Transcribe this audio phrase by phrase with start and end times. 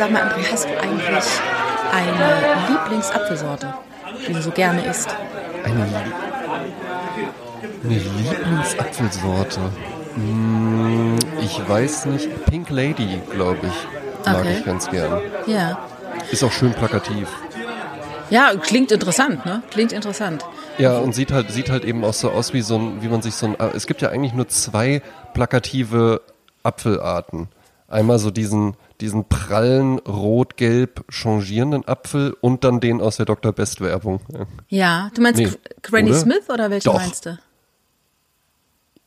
[0.00, 1.08] Sag mal, André, hast du eigentlich
[1.92, 3.74] eine Lieblingsapfelsorte,
[4.26, 5.14] die du so gerne isst?
[5.62, 5.82] Eine,
[7.84, 9.60] eine Lieblingsapfelsorte.
[10.14, 12.30] Hm, ich weiß nicht.
[12.46, 14.26] Pink Lady, glaube ich.
[14.26, 14.56] Mag Okay.
[14.58, 15.20] ich ganz gern.
[15.46, 15.78] Ja.
[16.30, 17.28] Ist auch schön plakativ.
[18.30, 19.62] Ja, klingt interessant, ne?
[19.70, 20.46] Klingt interessant.
[20.78, 23.20] Ja, und sieht halt, sieht halt eben auch so aus wie so ein, wie man
[23.20, 25.02] sich so ein, es gibt ja eigentlich nur zwei
[25.34, 26.22] plakative
[26.62, 27.48] Apfelarten.
[27.86, 33.52] Einmal so diesen, diesen prallen, rot-gelb changierenden Apfel und dann den aus der Dr.
[33.52, 34.20] Best Werbung.
[34.68, 36.18] Ja, du meinst Nee, Gr- Granny oder?
[36.18, 36.94] Smith oder welche Doch.
[36.98, 37.38] meinst du?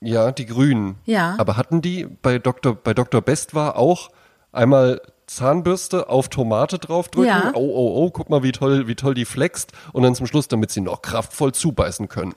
[0.02, 0.96] Ja, die grünen.
[1.06, 1.36] Ja.
[1.38, 2.76] Aber hatten die bei Dr.
[2.76, 3.22] bei Dr.
[3.22, 4.10] Best war auch
[4.52, 7.30] einmal Zahnbürste auf Tomate draufdrücken.
[7.30, 7.52] Ja.
[7.54, 9.72] Oh, oh, oh, guck mal, wie toll, wie toll die flext.
[9.94, 12.34] Und dann zum Schluss, damit sie noch kraftvoll zubeißen können.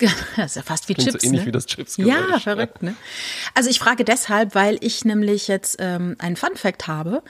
[0.36, 1.46] Das ist ja fast wie Klingt Chips, so ähnlich ne?
[1.48, 2.94] wie das chips Ja, verrückt, ne?
[3.54, 7.22] Also ich frage deshalb, weil ich nämlich jetzt ähm, einen Fun Fact habe.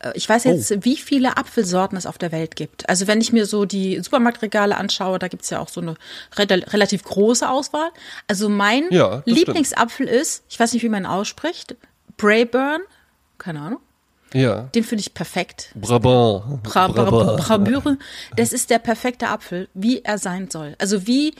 [0.00, 0.76] Äh, Ich weiß jetzt, Oh.
[0.82, 2.88] wie viele Apfelsorten es auf der Welt gibt.
[2.88, 5.94] Also wenn ich mir so die Supermarktregale anschaue, da gibt's ja auch so eine
[6.36, 7.90] re relativ große Auswahl.
[8.26, 11.76] Also mein Ja, Lieblingsapfel ist, ich weiß nicht, wie man ihn ausspricht,
[12.16, 12.80] Brayburn,
[13.38, 13.80] keine Ahnung.
[14.34, 14.62] Ja.
[14.74, 15.70] Den finde ich perfekt.
[15.74, 16.62] Brabant.
[16.62, 17.40] Bra Bra Brabant.
[17.40, 17.96] Brabüre,
[18.36, 20.74] das ist der perfekte Apfel, wie er sein soll.
[20.78, 21.34] Also wie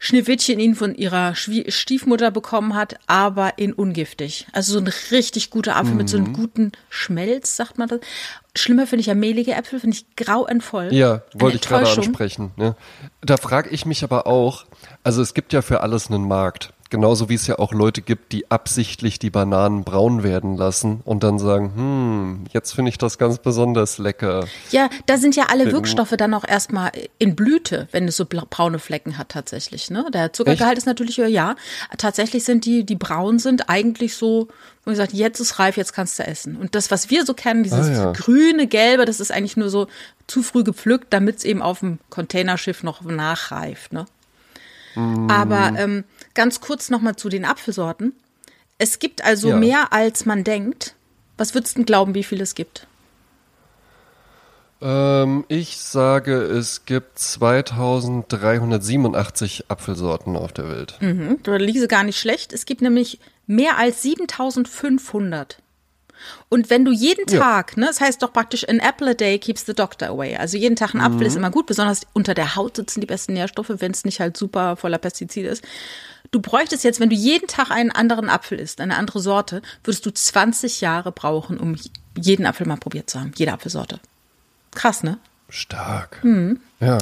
[0.00, 4.46] Schneewittchen ihn von ihrer Stiefmutter bekommen hat, aber in ungiftig.
[4.52, 6.24] Also so ein richtig guter Apfel mit so Mhm.
[6.24, 8.00] einem guten Schmelz, sagt man das.
[8.54, 10.92] Schlimmer finde ich ja mehlige Äpfel, finde ich grauenvoll.
[10.92, 12.52] Ja, wollte ich gerade ansprechen.
[12.56, 12.76] Ne?
[13.22, 14.66] Da frage ich mich aber auch,
[15.02, 16.72] also es gibt ja für alles einen Markt.
[16.90, 21.22] Genauso wie es ja auch Leute gibt, die absichtlich die Bananen braun werden lassen und
[21.22, 24.46] dann sagen, hm, jetzt finde ich das ganz besonders lecker.
[24.70, 28.78] Ja, da sind ja alle Wirkstoffe dann auch erstmal in Blüte, wenn es so braune
[28.78, 29.90] Flecken hat tatsächlich.
[29.90, 30.06] Ne?
[30.14, 31.56] Der Zuckergehalt ist natürlich höher, ja.
[31.98, 34.48] Tatsächlich sind die, die braun sind, eigentlich so,
[34.86, 36.56] wo gesagt, jetzt ist reif, jetzt kannst du essen.
[36.56, 38.12] Und das, was wir so kennen, dieses Ah, ja.
[38.12, 39.88] grüne, gelbe, das ist eigentlich nur so
[40.26, 43.92] zu früh gepflückt, damit es eben auf dem Containerschiff noch nachreift.
[43.92, 44.06] Ne?
[44.94, 45.30] Mm.
[45.30, 46.04] Aber ähm,
[46.38, 48.12] ganz kurz nochmal zu den Apfelsorten.
[48.78, 49.56] Es gibt also Ja.
[49.56, 50.94] mehr, als man denkt.
[51.36, 52.86] Was würdest du denn glauben, wie viel es gibt?
[54.80, 60.94] Ähm, ich sage, es gibt 2387 Apfelsorten auf der Welt.
[61.00, 62.52] Mhm, da liege gar nicht schlecht.
[62.52, 63.18] Es gibt nämlich
[63.48, 65.58] mehr als 7500.
[66.48, 67.40] Und wenn du jeden Ja.
[67.40, 70.36] Tag, ne, das heißt doch praktisch, an apple a day keeps the doctor away.
[70.36, 73.32] Also jeden Tag ein Apfel ist immer gut, besonders unter der Haut sitzen die besten
[73.32, 75.64] Nährstoffe, wenn es nicht halt super voller Pestizide ist.
[76.30, 80.04] Du bräuchtest jetzt, wenn du jeden Tag einen anderen Apfel isst, eine andere Sorte, würdest
[80.04, 81.76] du 20 Jahre brauchen, um
[82.16, 83.32] jeden Apfel mal probiert zu haben.
[83.36, 84.00] Jede Apfelsorte.
[84.72, 85.18] Krass, ne?
[85.48, 86.22] Stark.
[86.22, 86.60] Mhm.
[86.80, 86.98] Ja.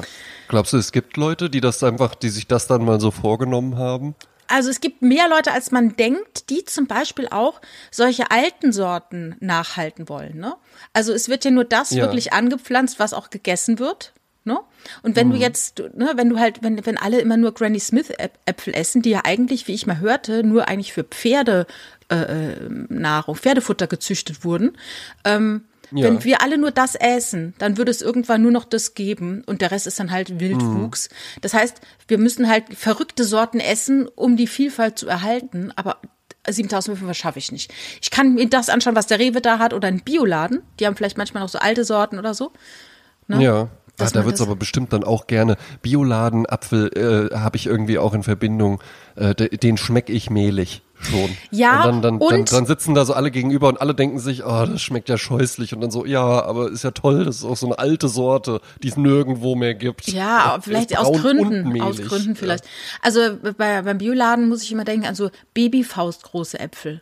[0.49, 3.77] Glaubst du, es gibt Leute, die das einfach, die sich das dann mal so vorgenommen
[3.77, 4.15] haben?
[4.49, 7.61] Also es gibt mehr Leute, als man denkt, die zum Beispiel auch
[7.91, 10.39] solche alten Sorten nachhalten wollen.
[10.39, 10.55] Ne?
[10.93, 12.05] Also es wird ja nur das Ja.
[12.05, 14.13] wirklich angepflanzt, was auch gegessen wird.
[14.47, 14.59] Ne?
[15.03, 18.11] Und wenn du jetzt, ne, wenn du halt, wenn, wenn alle immer nur Granny Smith
[18.13, 21.67] Äp- Äpfel essen, die ja eigentlich, wie ich mal hörte, nur eigentlich für Pferde
[22.09, 22.15] äh,
[22.55, 24.79] äh, Nahrung, Pferdefutter gezüchtet wurden,
[25.25, 26.05] ähm, Ja.
[26.05, 29.61] wenn wir alle nur das essen, dann würde es irgendwann nur noch das geben und
[29.63, 31.09] der Rest ist dann halt Wildwuchs.
[31.41, 35.97] Das heißt, wir müssen halt verrückte Sorten essen, um die Vielfalt zu erhalten, aber
[36.49, 37.73] 7500 schaffe ich nicht.
[38.01, 40.63] Ich kann mir das anschauen, was der Rewe da hat oder ein Bioladen.
[40.79, 42.53] Die haben vielleicht manchmal noch so alte Sorten oder so.
[43.27, 43.43] Ne?
[43.43, 43.69] Ja.
[43.99, 45.57] Ah, da wird's aber bestimmt dann auch gerne.
[45.83, 48.83] Bioladen, Apfel äh, habe ich irgendwie auch in Verbindung.
[49.15, 51.31] Äh, de, den schmeck ich mehlig schon.
[51.51, 54.19] Ja, und dann, dann, dann, und- dann sitzen da so alle gegenüber und alle denken
[54.19, 55.73] sich, oh, das schmeckt ja scheußlich.
[55.75, 58.61] Und dann so, ja, aber ist ja toll, das ist auch so eine alte Sorte,
[58.83, 60.07] die es nirgendwo mehr gibt.
[60.09, 61.81] Ja, Ist vielleicht aus Gründen.
[61.81, 62.65] Aus Gründen vielleicht.
[63.03, 63.21] Also
[63.57, 67.01] bei, beim Bioladen muss ich immer denken an so Babyfaust große Äpfel.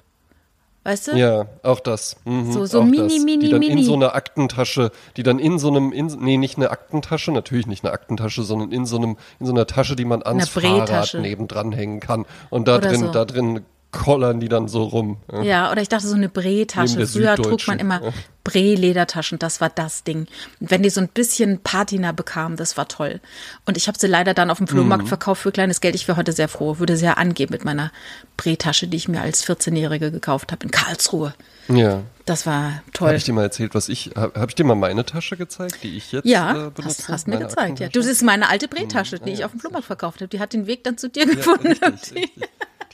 [0.84, 1.12] Weißt du?
[1.16, 2.16] Ja, auch das.
[2.24, 3.24] Mhm, So- so mini, das.
[3.24, 3.80] mini, Die dann mini.
[3.80, 7.66] in so einer Aktentasche, die dann in so einem, in, nee, nicht eine Aktentasche, natürlich
[7.66, 10.86] nicht eine Aktentasche, sondern in so einem, in so einer Tasche, die man ans Fahrrad
[10.86, 11.20] Brettasche.
[11.20, 12.26] nebendran hängen kann.
[12.50, 13.08] Und da Oder drin, so.
[13.12, 13.60] da drin
[13.94, 15.16] kollern die dann so rum.
[15.32, 15.42] Ja.
[15.42, 18.12] Ja, oder ich dachte so eine der Früher trug man immer ja.
[18.44, 20.26] Breh-Ledertaschen, das war das Ding.
[20.60, 23.20] Und wenn die so ein bisschen Patina bekamen, das war toll.
[23.66, 24.68] Und ich habe sie leider dann auf dem Mhm.
[24.68, 25.94] Flohmarkt verkauft für kleines Geld.
[25.94, 27.90] Ich wäre heute sehr froh, würde sehr angeben mit meiner
[28.36, 31.34] Brehtasche, die ich mir als 14-Jährige gekauft habe in Karlsruhe.
[31.68, 32.02] ja.
[32.26, 33.14] Das war Habe toll.
[33.16, 35.94] ich dir mal erzählt, was ich, habe hab ich dir mal meine Tasche gezeigt, die
[35.98, 36.84] ich jetzt Ja, äh, benutze?
[36.86, 37.80] hast, hast mir gezeigt.
[37.80, 37.88] Ja.
[37.90, 40.28] Du, das ist meine alte Brehtasche, die ich auf dem Flohmarkt verkauft habe.
[40.28, 41.66] Die hat den Weg dann zu dir gefunden.
[41.66, 42.30] Richtig, richtig.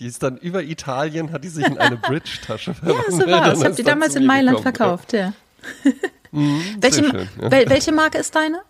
[0.00, 3.12] Die ist dann über Italien, hat die sich in eine Bridge-Tasche Ja, verwandelt.
[3.12, 3.58] so war es.
[3.58, 4.75] Ich habe die damals in Mailand gekommen.
[4.76, 5.32] verkauft, ja.
[6.32, 7.50] welche, sehr schön, ja.
[7.50, 8.61] wel, welche Marke ist deine?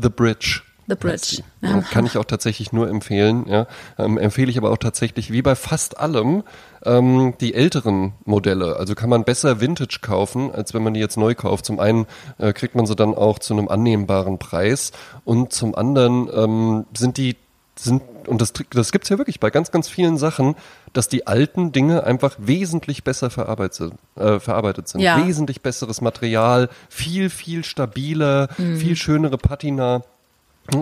[0.00, 0.62] The Bridge.
[0.86, 1.42] The Bridge.
[1.60, 3.46] Ja, kann ich auch tatsächlich nur empfehlen.
[3.46, 3.66] Ja.
[3.98, 6.44] Ähm, empfehle ich aber auch tatsächlich, wie bei fast allem,
[6.84, 8.76] ähm, die älteren Modelle.
[8.76, 11.66] Also kann man besser Vintage kaufen, als wenn man die jetzt neu kauft.
[11.66, 12.06] Zum einen
[12.38, 14.92] äh, kriegt man sie dann auch zu einem annehmbaren Preis
[15.24, 17.36] und zum anderen ähm, sind die
[17.76, 20.54] sind, und das, das gibt's ja wirklich bei ganz, ganz vielen Sachen,
[20.92, 23.94] dass die alten Dinge einfach wesentlich besser verarbeitet sind.
[24.16, 25.00] Äh, verarbeitet sind.
[25.00, 25.26] Ja.
[25.26, 28.48] Wesentlich besseres Material, viel, viel stabiler,
[28.78, 30.02] viel schönere Patina.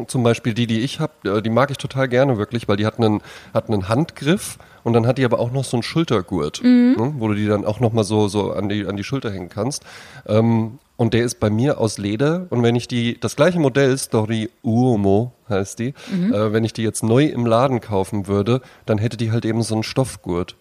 [0.09, 2.99] Zum Beispiel die, die ich habe, die mag ich total gerne wirklich, weil die hat
[2.99, 3.23] einen,
[3.55, 6.61] hat einen Handgriff und dann hat die aber auch noch so einen Schultergurt,
[6.97, 9.31] ne, wo du die dann auch noch mal so, so an die, an die Schulter
[9.31, 9.85] hängen kannst.
[10.27, 13.97] Ähm, und der ist bei mir aus Leder und wenn ich die, das gleiche Modell,
[13.99, 18.99] Story Uomo heißt die, äh, wenn ich die jetzt neu im Laden kaufen würde, dann
[18.99, 20.57] hätte die halt eben so einen Stoffgurt.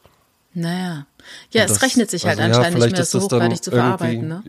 [0.53, 1.05] Naja.
[1.51, 3.63] Ja, Und es das- rechnet sich halt also ja, anscheinend nicht vielleicht mehr, so hochgradig
[3.63, 4.27] zu verarbeiten.
[4.27, 4.43] Ne?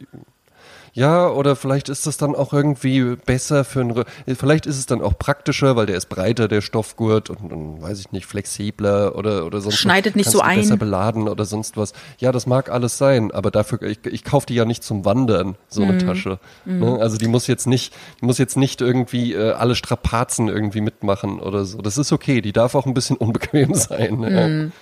[0.97, 4.05] Ja, oder vielleicht ist das dann auch irgendwie besser für ein,
[4.35, 8.01] vielleicht ist es dann auch praktischer, weil der ist breiter, der Stoffgurt und, und weiß
[8.01, 9.81] ich nicht, flexibler oder, oder sonst was.
[9.81, 10.79] Schneidet nicht Kannst so du besser ein.
[10.79, 11.93] beladen oder sonst was.
[12.19, 15.57] Ja, das mag alles sein, aber dafür, ich, ich kaufe die ja nicht zum Wandern,
[15.69, 15.91] so Mhm.
[15.91, 16.39] eine Tasche.
[16.65, 16.99] Ne?
[16.99, 17.93] Also die muss jetzt nicht,
[18.23, 21.79] die muss jetzt nicht irgendwie äh, alle Strapazen irgendwie mitmachen oder so.
[21.83, 24.15] Das ist okay, die darf auch ein bisschen unbequem sein.
[24.21, 24.73] Mhm.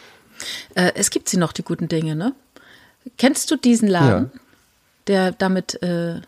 [0.76, 2.34] Äh, es gibt sie noch, die guten Dinge, ne?
[3.18, 4.30] Kennst du diesen Laden,
[5.06, 6.20] der damit äh,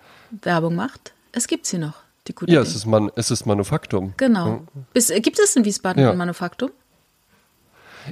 [0.43, 1.13] Werbung macht?
[1.33, 1.95] Es gibt sie noch,
[2.29, 2.69] die guten Ja, Dinge.
[2.71, 4.15] es ist, man, es ist Manufaktum.
[4.17, 4.63] genau.
[4.93, 6.11] Bis, äh, gibt es in Wiesbaden Ja.
[6.11, 6.71] ein Manufaktum?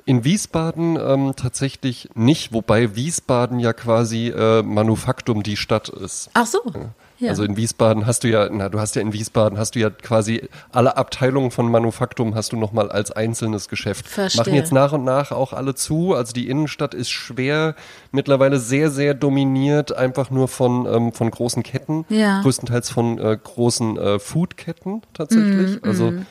[0.07, 6.31] In Wiesbaden ähm, tatsächlich nicht, wobei Wiesbaden ja quasi äh, Manufaktum die Stadt ist.
[6.35, 6.61] Ach so.
[6.75, 6.91] Ja.
[7.23, 9.91] Also in Wiesbaden hast du ja, na, du hast ja in Wiesbaden hast du ja
[9.91, 14.09] quasi alle Abteilungen von Manufaktum hast du nochmal als einzelnes Geschäft.
[14.09, 14.41] Verstehe.
[14.41, 16.15] Machen jetzt nach und nach auch alle zu.
[16.15, 17.75] Also die Innenstadt ist schwer,
[18.13, 22.05] mittlerweile sehr, sehr dominiert, einfach nur von, ähm, von großen Ketten.
[22.09, 22.43] Ja.
[22.43, 25.83] Größtenteils von äh, großen äh, Foodketten tatsächlich.
[25.83, 26.27] Mhm, also ne,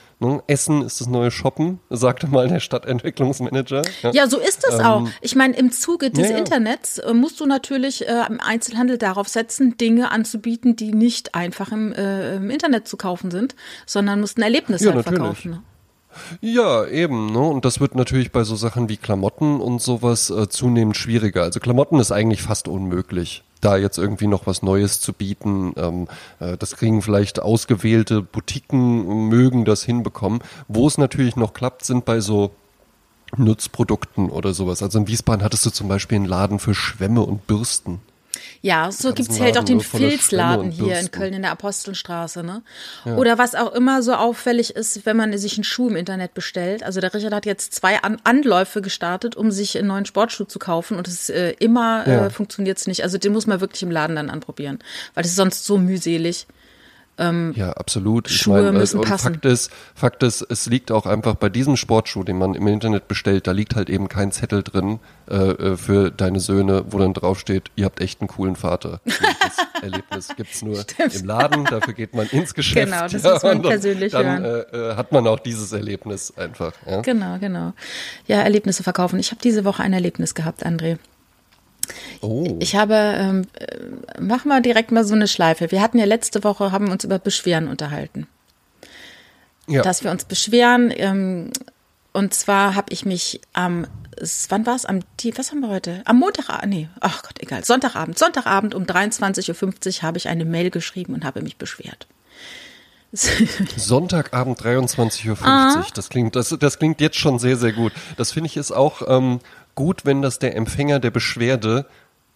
[0.47, 3.81] Essen ist das neue Shoppen, sagte mal der Stadtentwicklungsmanager.
[4.11, 5.07] Ja, so ist es auch.
[5.21, 6.37] Ich meine, im Zuge des Ähm, ja, ja.
[6.37, 11.71] Internets äh, musst du natürlich äh, im Einzelhandel darauf setzen, Dinge anzubieten, die nicht einfach
[11.71, 13.55] im, äh, im Internet zu kaufen sind,
[13.85, 15.63] sondern musst ein Erlebnis Ja, halt verkaufen.
[16.41, 17.39] Ja, eben, ne?
[17.39, 21.43] Und das wird natürlich bei so Sachen wie Klamotten und sowas äh, zunehmend schwieriger.
[21.43, 25.73] Also Klamotten ist eigentlich fast unmöglich, da jetzt irgendwie noch was Neues zu bieten.
[25.77, 26.07] Ähm,
[26.39, 30.41] äh, das kriegen vielleicht ausgewählte Boutiquen, mögen das hinbekommen.
[30.67, 32.51] Wo es natürlich noch klappt, sind bei so
[33.37, 34.83] Nutzprodukten oder sowas.
[34.83, 37.99] Also in Wiesbaden hattest du zum Beispiel einen Laden für Schwämme und Bürsten.
[38.61, 41.11] Ja, so ganzen gibt's halt auch den Filzladen hier in.
[41.11, 42.63] Köln in der Apostelstraße, ne?
[43.05, 46.83] Oder was auch immer so auffällig ist, wenn man sich einen Schuh im Internet bestellt.
[46.83, 50.59] Also der Richard hat jetzt zwei An Anläufe gestartet, um sich einen neuen Sportschuh zu
[50.59, 52.25] kaufen und es äh, immer Ja.
[52.25, 53.03] äh, funktioniert's nicht.
[53.03, 54.79] Also den muss man wirklich im Laden dann anprobieren,
[55.13, 56.47] weil das ist sonst so mühselig.
[57.19, 58.29] Ja, absolut.
[58.29, 59.33] Ich Schuhe meine, äh, müssen und passen.
[59.33, 63.07] Fakt ist, Fakt ist, es liegt auch einfach bei diesem Sportschuh, den man im Internet
[63.07, 64.99] bestellt, da liegt halt eben kein Zettel drin
[65.29, 68.99] äh, äh, für deine Söhne, wo dann draufsteht, ihr habt echt einen coolen Vater.
[69.05, 69.13] Das
[69.83, 72.91] Erlebnis gibt's nur im Laden, dafür geht man ins Geschäft.
[72.91, 74.65] Genau, das muss man dann, persönlich dann, hören.
[74.73, 76.73] Äh, äh, hat man auch dieses Erlebnis einfach.
[76.87, 77.01] Ja?
[77.01, 77.73] Genau, genau.
[78.25, 79.19] Ja, Erlebnisse verkaufen.
[79.19, 80.97] Ich habe diese Woche ein Erlebnis gehabt, André.
[82.21, 83.77] Oh, Ich habe, ähm, äh,
[84.19, 85.71] mach mal direkt mal so eine Schleife.
[85.71, 88.27] Wir hatten ja letzte Woche, haben uns über Beschweren unterhalten.
[89.67, 89.81] ja.
[89.81, 90.93] Dass wir uns beschweren.
[90.95, 91.51] Ähm,
[92.13, 93.87] und zwar habe ich mich am,
[94.49, 94.85] wann war es?
[94.85, 96.01] Am, die, was haben wir heute?
[96.05, 97.65] Am Montag, nee, ach Gott, egal.
[97.65, 98.17] Sonntagabend.
[98.17, 102.07] Sonntagabend um 23.50 Uhr habe ich eine Mail geschrieben und habe mich beschwert.
[103.77, 105.37] Sonntagabend 23.50 Uhr.
[105.43, 105.85] Ah.
[105.93, 107.93] Das klingt, das, das klingt jetzt schon sehr, sehr gut.
[108.17, 109.39] Das finde ich ist auch ähm,
[109.75, 111.85] gut, wenn das der Empfänger der Beschwerde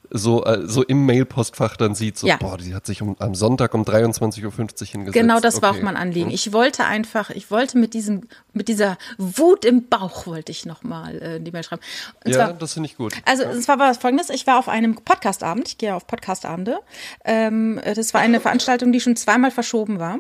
[0.09, 2.37] so, äh, so im Mailpostfach dann sieht, so, Ja.
[2.37, 4.51] boah, die hat sich um, am Sonntag um 23.50 Uhr
[4.87, 5.13] hingesetzt.
[5.13, 5.79] Genau das war Okay.
[5.79, 6.29] auch mein Anliegen.
[6.31, 8.21] Ich wollte einfach, ich wollte mit diesem,
[8.53, 11.81] mit dieser Wut im Bauch wollte ich nochmal äh, die Mail schreiben.
[12.23, 13.13] Und Ja, zwar, das finde ich gut.
[13.25, 16.79] Also es war was folgendes, ich war auf einem Podcastabend, ich gehe auf Podcastabende.
[17.25, 20.19] Ähm, das war eine Veranstaltung, die schon zweimal verschoben war.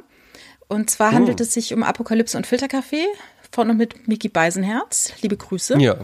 [0.67, 3.05] Und zwar handelt es sich um Apokalypse und Filterkaffee
[3.51, 5.13] von und mit Mickey Beisenherz.
[5.21, 5.77] Liebe Grüße.
[5.79, 5.95] Ja.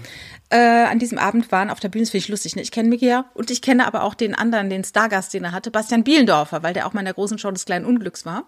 [0.50, 2.62] Äh, an diesem Abend waren auf der Bühne, das finde ich lustig, ne?
[2.62, 5.52] ich kenne Mickey ja und ich kenne aber auch den anderen, den Stargast, den er
[5.52, 8.44] hatte, Bastian Bielendorfer, weil der auch mal in der großen Show des kleinen Unglücks war.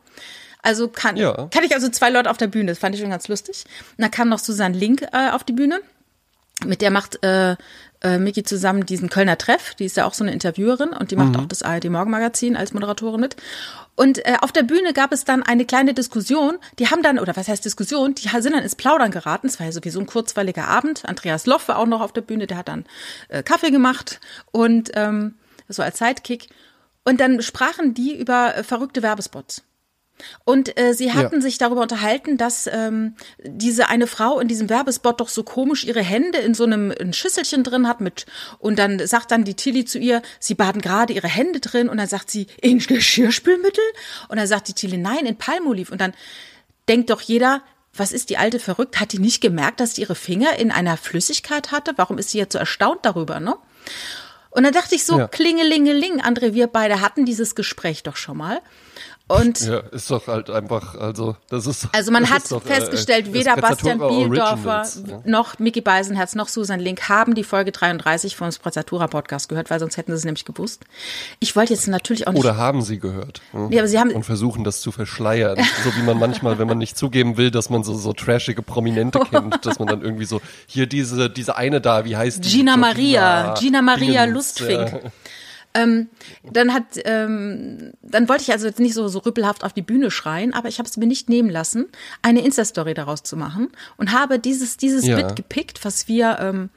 [0.62, 1.48] Also kann, Ja.
[1.52, 3.64] kann ich also zwei Leute auf der Bühne, das fand ich schon ganz lustig.
[3.98, 5.80] Und dann kam noch Susanne Link äh, auf die Bühne
[6.64, 7.56] mit der macht äh,
[8.02, 9.76] äh, Miki zusammen diesen Kölner Treff.
[9.76, 12.74] Die ist ja auch so eine Interviewerin und die macht auch das ARD Morgenmagazin als
[12.74, 13.36] Moderatorin mit.
[13.96, 16.58] Und äh, auf der Bühne gab es dann eine kleine Diskussion.
[16.80, 18.14] Die haben dann, oder was heißt Diskussion?
[18.16, 19.48] Die sind dann ins Plaudern geraten.
[19.48, 21.06] Es war ja sowieso ein kurzweiliger Abend.
[21.06, 22.48] Andreas Loff war auch noch auf der Bühne.
[22.48, 22.86] Der hat dann
[23.30, 24.20] äh, Kaffee gemacht
[24.52, 25.36] und ähm,
[25.70, 26.50] so als Sidekick.
[27.06, 29.64] Und dann sprachen die über äh, verrückte Werbespots.
[30.44, 31.42] Und äh, sie hatten ja.
[31.42, 36.02] sich darüber unterhalten, dass ähm, diese eine Frau in diesem Werbespot doch so komisch ihre
[36.02, 38.26] Hände in so einem ein Schüsselchen drin hat mit
[38.60, 41.98] und dann sagt dann die Tilly zu ihr, sie baden gerade ihre Hände drin und
[41.98, 43.84] dann sagt sie in Geschirrspülmittel
[44.30, 46.14] und dann sagt die Tilly nein in Palmolive und dann
[46.88, 47.62] denkt doch jeder,
[47.94, 49.00] was ist die alte verrückt?
[49.00, 51.94] Hat die nicht gemerkt, dass sie ihre Finger in einer Flüssigkeit hatte?
[51.96, 53.56] Warum ist sie jetzt so erstaunt darüber, ne?
[54.50, 55.28] Und dann dachte ich so, ja.
[55.28, 58.62] klingelingeling, André, wir beide hatten dieses Gespräch doch schon mal.
[59.28, 61.88] Und ja, ist doch halt einfach, also das ist.
[61.94, 65.22] Also man hat doch, äh, festgestellt, äh, weder Bastian Bieldorfer ja.
[65.26, 69.80] noch Mickey Beisenherz noch Susan Link haben die Folge 33 vom Sprezzatura Podcast gehört, weil
[69.80, 70.84] sonst hätten sie es nämlich gewusst.
[71.40, 72.40] Ich wollte jetzt natürlich auch nicht.
[72.40, 73.42] Oder haben sie gehört.
[73.50, 73.72] Hm?
[73.72, 76.78] Ja, aber sie haben und versuchen das zu verschleiern, so wie man manchmal, wenn man
[76.78, 80.40] nicht zugeben will, dass man so so trashige Prominente kennt, dass man dann irgendwie so
[80.68, 82.50] hier diese diese eine da, wie heißt die?
[82.50, 84.92] Gina Maria, Gina Maria Lustfink.
[85.04, 85.12] Ja.
[85.76, 86.08] Ähm,
[86.52, 90.10] dann hat, ähm, dann wollte ich also jetzt nicht so, so rüppelhaft auf die Bühne
[90.10, 91.88] schreien, aber ich habe es mir nicht nehmen lassen,
[92.22, 95.18] eine Insta-Story daraus zu machen und habe dieses, dieses ja.
[95.18, 96.70] Bit gepickt, was wir, ähm,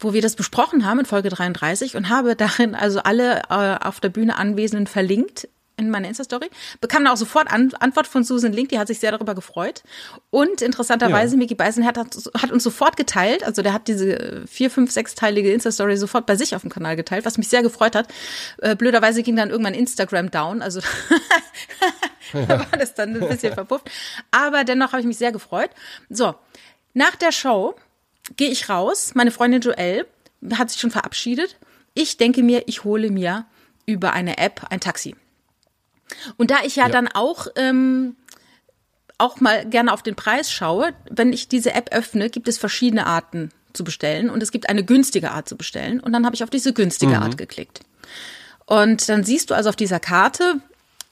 [0.00, 4.00] wo wir das besprochen haben in Folge 33 und habe darin also alle äh, auf
[4.00, 6.50] der Bühne Anwesenden verlinkt in meiner Insta-Story.
[6.80, 9.82] Bekam dann auch sofort An Antwort von Susan Link, die hat sich sehr darüber gefreut.
[10.30, 11.38] Und interessanterweise, ja.
[11.38, 15.96] Mickey Beisenherz hat, hat uns sofort geteilt, also der hat diese vier, fünf, sechsteilige Insta-Story
[15.96, 18.08] sofort bei sich auf dem Kanal geteilt, was mich sehr gefreut hat.
[18.58, 20.80] Äh, blöderweise ging dann irgendwann Instagram down, also
[22.32, 23.90] da war das dann ein bisschen verpufft.
[24.30, 25.70] Aber dennoch habe ich mich sehr gefreut.
[26.08, 26.34] So,
[26.94, 27.74] nach der Show
[28.36, 30.06] gehe ich raus, meine Freundin Joelle
[30.54, 31.56] hat sich schon verabschiedet.
[31.94, 33.46] Ich denke mir, ich hole mir
[33.86, 35.14] über eine App ein Taxi.
[36.36, 36.88] Und da ich ja, ja.
[36.90, 38.16] dann auch ähm,
[39.18, 43.06] auch mal gerne auf den Preis schaue, wenn ich diese App öffne, gibt es verschiedene
[43.06, 46.42] Arten zu bestellen und es gibt eine günstige Art zu bestellen und dann habe ich
[46.42, 47.22] auf diese günstige mhm.
[47.22, 47.80] Art geklickt.
[48.66, 50.60] Und dann siehst du also auf dieser Karte,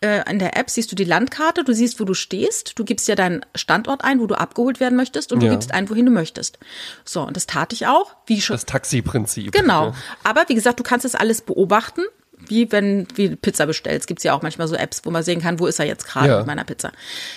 [0.03, 3.07] äh, in der App siehst du die Landkarte, du siehst, wo du stehst, du gibst
[3.09, 5.49] ja deinen Standort ein, wo du abgeholt werden möchtest und ja.
[5.49, 6.59] du gibst ein, wohin du möchtest.
[7.05, 8.55] So, und das tat ich auch, wie schon.
[8.55, 9.53] Das Taxi-Prinzip.
[9.53, 9.95] Genau.
[10.25, 12.03] Aber wie gesagt, du kannst das alles beobachten
[12.49, 15.59] wie wenn wie Pizza bestellst, gibt's ja auch manchmal so Apps, wo man sehen kann,
[15.61, 16.39] wo ist er jetzt gerade ja.
[16.39, 16.93] mit meiner Pizza.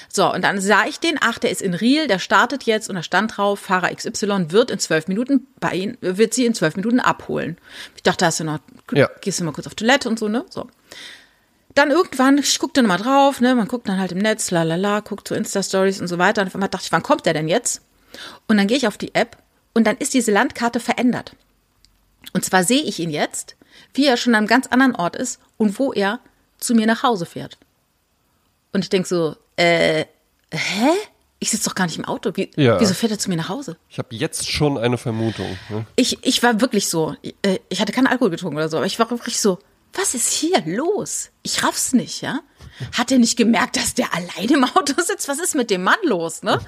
[0.10, 2.96] So, und dann sah ich den, ach, der ist in Riel, der startet jetzt und
[2.96, 6.76] da stand drauf, Fahrer XY wird in zwölf Minuten bei Ihnen, wird sie in zwölf
[6.76, 7.58] Minuten abholen.
[7.96, 8.60] Ich dachte, da hast du noch,
[8.92, 9.10] ja.
[9.22, 10.46] gehst du mal kurz auf Toilette und so, ne?
[10.50, 10.68] So.
[11.76, 14.76] Dann irgendwann, ich guckte nochmal drauf, ne, man guckt dann halt im Netz, la la
[14.76, 16.42] la, guckt so Insta-Stories und so weiter.
[16.42, 17.82] Und auf einmal dachte ich, wann kommt der denn jetzt?
[18.48, 19.38] Und dann gehe ich auf die App
[19.74, 21.36] und dann ist diese Landkarte verändert.
[22.32, 23.56] Und zwar sehe ich ihn jetzt
[23.94, 26.20] wie er schon an einem ganz anderen Ort ist und wo er
[26.58, 27.58] zu mir nach Hause fährt.
[28.72, 30.06] Und ich denke so, äh,
[30.52, 30.90] hä?
[31.40, 32.32] Ich sitze doch gar nicht im Auto.
[32.36, 32.80] Wie, ja.
[32.80, 33.76] Wieso fährt er zu mir nach Hause?
[33.90, 35.58] Ich habe jetzt schon eine Vermutung.
[35.70, 35.86] Ne?
[35.98, 38.98] Ich, ich war wirklich so, äh, ich hatte keinen Alkohol getrunken oder so, aber ich
[38.98, 39.60] war wirklich so,
[39.94, 41.30] was ist hier los?
[41.44, 42.40] Ich raff's nicht, ja?
[42.94, 45.28] Hat er nicht gemerkt, dass der alleine im Auto sitzt?
[45.28, 46.60] Was ist mit dem Mann los, ne?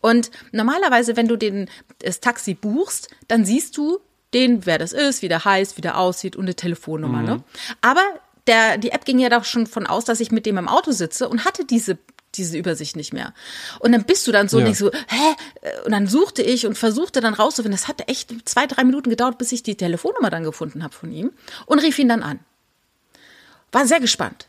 [0.00, 1.68] Und normalerweise, wenn du den,
[1.98, 4.00] das Taxi buchst, dann siehst du,
[4.34, 7.22] den, wer das ist, wie der heißt, wie der aussieht und eine Telefonnummer.
[7.22, 7.34] Ne?
[7.34, 7.36] Mhm.
[7.38, 7.44] Ne?
[7.80, 8.02] Aber
[8.46, 10.92] der, die App ging ja doch schon von aus, dass ich mit dem im Auto
[10.92, 11.98] sitze und hatte diese
[12.34, 13.34] diese Übersicht nicht mehr.
[13.78, 14.62] Und dann bist du dann so ja.
[14.62, 15.76] und denkst so, hä?
[15.84, 17.78] Und dann suchte ich und versuchte dann rauszufinden.
[17.78, 21.12] Das hat echt zwei, drei Minuten gedauert, bis ich die Telefonnummer dann gefunden habe von
[21.12, 21.32] ihm
[21.66, 22.40] und rief ihn dann an.
[23.70, 24.46] War sehr gespannt.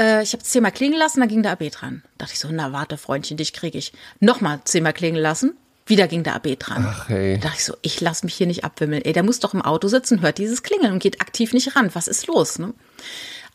[0.00, 2.02] Äh, ich habe zehnmal klingen lassen, dann ging der AB dran.
[2.18, 3.92] Dachte ich so, na warte, Freundchen, dich kriege ich.
[4.20, 5.56] Nochmal zehnmal klingen lassen.
[5.86, 6.86] Wieder ging der AB dran.
[6.88, 7.38] Ach, hey.
[7.38, 9.02] Da dachte ich so, ich lass mich hier nicht abwimmeln.
[9.04, 11.94] Ey, der muss doch im Auto sitzen, hört dieses Klingeln und geht aktiv nicht ran.
[11.94, 12.58] Was ist los?
[12.58, 12.72] Ne?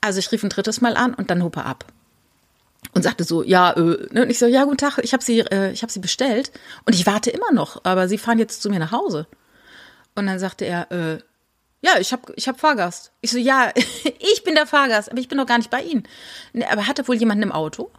[0.01, 1.85] Also ich rief ein drittes Mal an und dann hob er ab
[2.93, 4.23] und sagte so, ja, äh, ne?
[4.23, 6.51] und ich so, ja, guten Tag, ich habe sie, äh, ich habe sie bestellt
[6.85, 9.27] und ich warte immer noch, aber sie fahren jetzt zu mir nach Hause.
[10.15, 11.19] Und dann sagte er, äh,
[11.81, 13.11] ja, ich habe ich hab Fahrgast.
[13.21, 13.71] Ich so, ja,
[14.19, 16.03] ich bin der Fahrgast, aber ich bin doch gar nicht bei Ihnen.
[16.53, 17.91] Ne, aber hatte wohl jemanden im Auto?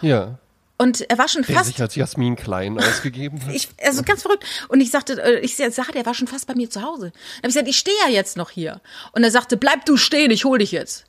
[0.00, 0.38] Ja.
[0.84, 1.68] Und er war schon der fast.
[1.68, 3.54] sich als Jasmin Klein ausgegeben hat.
[3.54, 4.44] Ich, also ganz verrückt.
[4.68, 7.10] Und ich sagte, äh, ich sagte, er war schon fast bei mir zu Hause.
[7.10, 8.82] Dann habe ich gesagt, ich stehe ja jetzt noch hier.
[9.12, 11.06] Und er sagte, bleib du stehen, ich hol dich jetzt.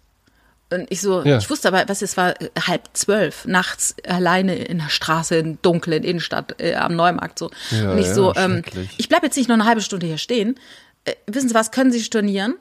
[0.72, 1.40] Und ich so, ja.
[1.40, 5.58] ich wusste aber, was es war, äh, halb zwölf, nachts alleine in der Straße, in
[5.62, 7.52] dunklen Innenstadt, äh, am Neumarkt so.
[7.72, 8.64] Ja, und ich so, ja, ähm,
[8.96, 10.58] ich bleib jetzt nicht noch eine halbe Stunde hier stehen.
[11.04, 12.56] Äh, wissen Sie was, können Sie stornieren?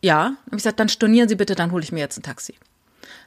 [0.00, 0.24] Ja.
[0.24, 2.56] Dann habe ich gesagt, dann stornieren Sie bitte, dann hole ich mir jetzt ein Taxi.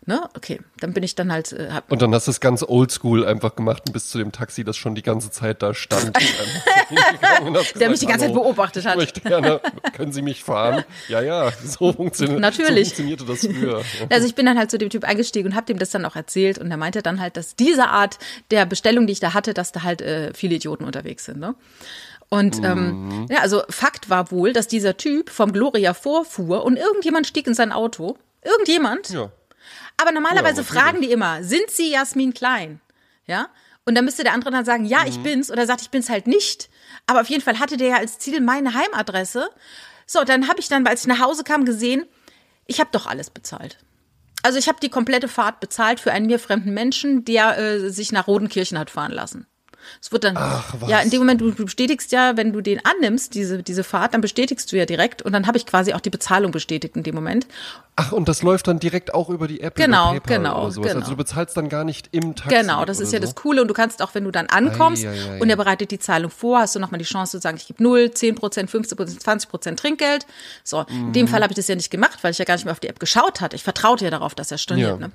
[0.07, 0.21] Ne?
[0.35, 1.51] Okay, dann bin ich dann halt.
[1.51, 4.31] Äh, hab und dann hast du es ganz oldschool einfach gemacht und bis zu dem
[4.31, 6.13] Taxi, das schon die ganze Zeit da stand.
[6.15, 8.93] gesagt, Der mich die ganze Zeit beobachtet hat.
[8.93, 9.61] Ich möchte gerne,
[9.93, 10.83] können Sie mich fahren?
[11.07, 12.89] Ja, ja, so, funktioniert, Natürlich.
[12.89, 13.81] so funktionierte das früher.
[14.09, 16.15] Also ich bin dann halt zu dem Typ eingestiegen und habe dem das dann auch
[16.15, 18.19] erzählt und er meinte dann halt, dass diese Art
[18.51, 21.39] der Bestellung, die ich da hatte, dass da halt äh, viele Idioten unterwegs sind.
[21.39, 21.55] Ne?
[22.29, 23.25] Und ähm, mhm.
[23.29, 27.55] ja, also Fakt war wohl, dass dieser Typ vom Gloria vorfuhr und irgendjemand stieg in
[27.55, 28.17] sein Auto.
[28.43, 29.09] Irgendjemand.
[29.09, 29.31] Ja
[29.97, 32.81] Aber normalerweise Ja, fragen die immer, sind Sie Jasmin Klein?
[33.25, 33.47] Ja?
[33.85, 35.07] Und dann müsste der andere dann sagen, ja, Mhm.
[35.07, 35.51] ich bin's.
[35.51, 36.69] Oder er sagt, ich bin's halt nicht.
[37.07, 39.49] Aber auf jeden Fall hatte der ja als Ziel meine Heimadresse.
[40.07, 42.05] So, dann habe ich dann, als ich nach Hause kam, gesehen,
[42.67, 43.77] ich habe doch alles bezahlt.
[44.43, 48.11] Also ich habe die komplette Fahrt bezahlt für einen mir fremden Menschen, der äh, sich
[48.11, 49.47] nach Rodenkirchen hat fahren lassen.
[50.01, 50.89] Es wird dann, Ach, was.
[50.89, 54.13] ja, in dem Moment, du du bestätigst ja, wenn du den annimmst, diese, diese Fahrt,
[54.13, 57.03] dann bestätigst du ja direkt und dann habe ich quasi auch die Bezahlung bestätigt in
[57.03, 57.47] dem Moment.
[57.97, 60.87] Ach, und das läuft dann direkt auch über die App, Genau, PayPal genau, oder sowas.
[60.89, 60.99] genau.
[60.99, 62.55] Also du bezahlst dann gar nicht im Taxi.
[62.55, 63.25] Genau, das ist ja so.
[63.25, 63.61] das Coole.
[63.61, 65.41] Und du kannst auch, wenn du dann ankommst Ei, ei, ei.
[65.41, 67.81] und er bereitet die Zahlung vor, hast du nochmal die Chance zu sagen, ich gebe
[67.81, 70.25] 0, 10 Prozent, 15 Prozent, 20 Prozent Trinkgeld.
[70.65, 71.13] So, in Mhm.
[71.13, 72.81] dem Fall habe ich das ja nicht gemacht, weil ich ja gar nicht mehr auf
[72.81, 73.55] die App geschaut hatte.
[73.55, 74.89] Ich vertraute ja darauf, dass er storniert.
[74.89, 74.97] Ja.
[75.07, 75.11] Ne?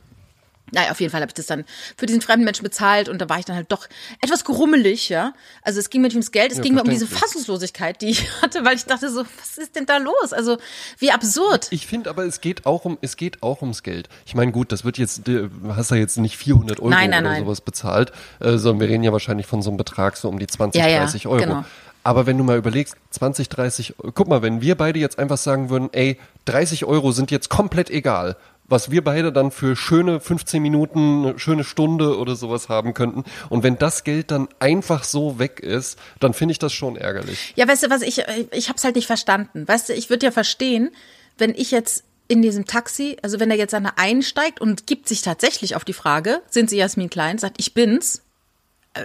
[0.72, 1.64] Naja, auf jeden Fall habe ich das dann
[1.96, 3.86] für diesen fremden Menschen bezahlt und da war ich dann halt doch
[4.20, 5.32] etwas gerummelig, ja.
[5.62, 7.06] Also es ging mir nicht ums Geld, es Ja, ging mir um diese.
[7.06, 10.32] Fassungslosigkeit, die ich hatte, weil ich dachte so, was ist denn da los?
[10.32, 10.58] Also
[10.98, 11.68] wie absurd.
[11.70, 14.08] Ich finde aber, es geht auch um, es geht auch ums Geld.
[14.26, 17.24] Ich meine, gut, das wird jetzt, du hast ja jetzt nicht 400 Euro Nein, nein,
[17.24, 17.44] oder nein.
[17.44, 20.46] sowas bezahlt, äh, sondern wir reden ja wahrscheinlich von so einem Betrag so um die
[20.46, 21.40] 20, Ja, ja, 30 Euro.
[21.40, 21.64] genau.
[22.02, 25.68] Aber wenn du mal überlegst, 20, 30, guck mal, wenn wir beide jetzt einfach sagen
[25.68, 28.36] würden, ey, 30 Euro sind jetzt komplett egal,
[28.70, 33.24] was wir beide dann für schöne 15 Minuten, eine schöne Stunde oder sowas haben könnten.
[33.50, 37.52] Und wenn das Geld dann einfach so weg ist, dann finde ich das schon ärgerlich.
[37.56, 39.66] Ja, weißt du was, ich, ich hab's halt nicht verstanden.
[39.66, 40.90] Weißt du, ich würde ja verstehen,
[41.36, 45.22] wenn ich jetzt in diesem Taxi, also wenn er jetzt einer einsteigt und gibt sich
[45.22, 48.22] tatsächlich auf die Frage, sind Sie Jasmin Klein, sagt, ich bin's.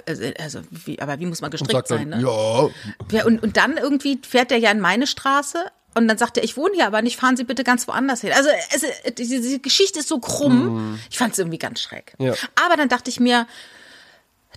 [0.05, 2.22] Also, also wie, aber wie muss man gestrickt dann, sein, ne?
[2.22, 2.69] ja,
[3.12, 6.43] Ja, und, und dann irgendwie fährt er ja in meine Straße und dann sagt er,
[6.43, 8.31] ich wohne hier aber nicht, fahren Sie bitte ganz woanders hin.
[8.35, 10.99] Also es, diese, Geschichte ist so krumm.
[11.09, 12.13] Ich fand es irgendwie ganz schräg.
[12.19, 12.33] Ja.
[12.65, 13.47] Aber dann dachte ich mir,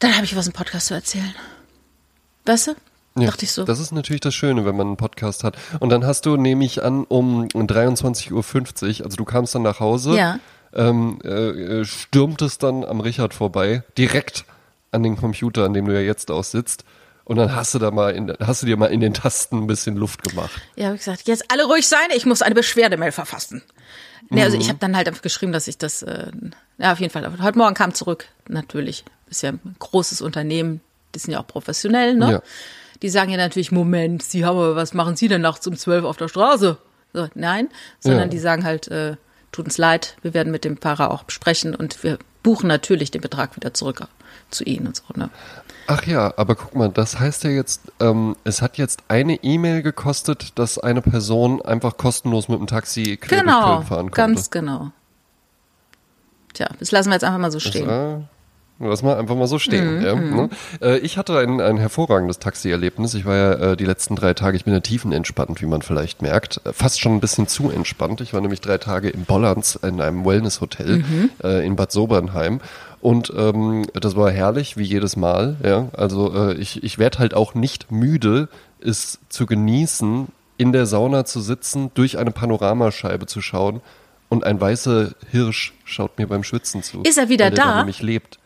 [0.01, 1.35] dann habe ich was im Podcast zu erzählen.
[2.45, 2.75] Weißt du?
[3.17, 3.65] Ja, dachte ich so.
[3.65, 5.57] Das ist natürlich das Schöne, wenn man einen Podcast hat.
[5.81, 9.81] Und dann hast du, nehme ich an, um 23.50 Uhr, also du kamst dann nach
[9.81, 10.39] Hause, Ja.
[10.73, 14.45] ähm, äh, stürmtest dann am Richard vorbei, direkt
[14.91, 16.85] an den Computer, an dem du ja jetzt aussitzt.
[17.29, 19.67] Und dann hast du da mal in, hast du dir mal in den Tasten ein
[19.67, 20.61] bisschen Luft gemacht.
[20.77, 23.63] Ja, habe ich gesagt, jetzt alle ruhig sein, ich muss eine Beschwerdemail verfassen.
[24.31, 24.63] Nee, also Mhm.
[24.63, 26.31] ich habe dann halt einfach geschrieben, dass ich das, äh,
[26.79, 27.31] ja, auf jeden Fall.
[27.43, 29.05] Heute Morgen kam zurück, natürlich.
[29.31, 30.81] Ist ja ein großes Unternehmen,
[31.15, 32.33] die sind ja auch professionell, ne?
[32.33, 32.43] Ja.
[33.03, 36.05] Die sagen ja natürlich, Moment, Sie haben aber, was machen Sie denn nachts um zwölf
[36.05, 36.79] auf der Straße?
[37.13, 37.69] So, nein,
[38.01, 38.29] sondern Ja.
[38.29, 39.17] die sagen halt, äh,
[39.53, 43.21] tut uns leid, wir werden mit dem Fahrer auch besprechen und wir buchen natürlich den
[43.21, 44.07] Betrag wieder zurück
[44.51, 45.29] zu Ihnen und so, ne?
[45.91, 49.83] Ach ja, aber guck mal, das heißt ja jetzt, ähm, es hat jetzt eine E-Mail
[49.83, 54.17] gekostet, dass eine Person einfach kostenlos mit dem Taxi quer durch Genau, Köln fahren konnte.
[54.17, 54.91] ganz genau.
[56.53, 57.89] Tja, das lassen wir jetzt einfach mal so Das, stehen.
[57.89, 58.19] äh,
[58.81, 60.03] Lass mal einfach mal so stehen.
[60.03, 60.51] ja, ne?
[60.81, 63.15] äh, ich hatte ein, ein hervorragendes Taxi-Erlebnis.
[63.15, 66.23] Ich war ja äh, die letzten drei Tage, ich bin ja tiefenentspannt, wie man vielleicht
[66.23, 66.61] merkt.
[66.65, 68.21] Äh, fast schon ein bisschen zu entspannt.
[68.21, 71.03] Ich war nämlich drei Tage im Bollands in einem Wellness-Hotel
[71.43, 72.61] äh, in Bad Sobernheim.
[73.01, 75.57] Und ähm, das war herrlich, wie jedes Mal.
[75.63, 75.89] Ja?
[75.93, 78.49] Also äh, ich, ich werde halt auch nicht müde,
[78.81, 83.81] es zu genießen, in der Sauna zu sitzen, durch eine Panoramascheibe zu schauen
[84.29, 87.03] und ein weißer Hirsch schaut mir beim Schwitzen zu.
[87.03, 87.77] Ist er wieder weil der da?
[87.79, 88.39] nämlich lebt.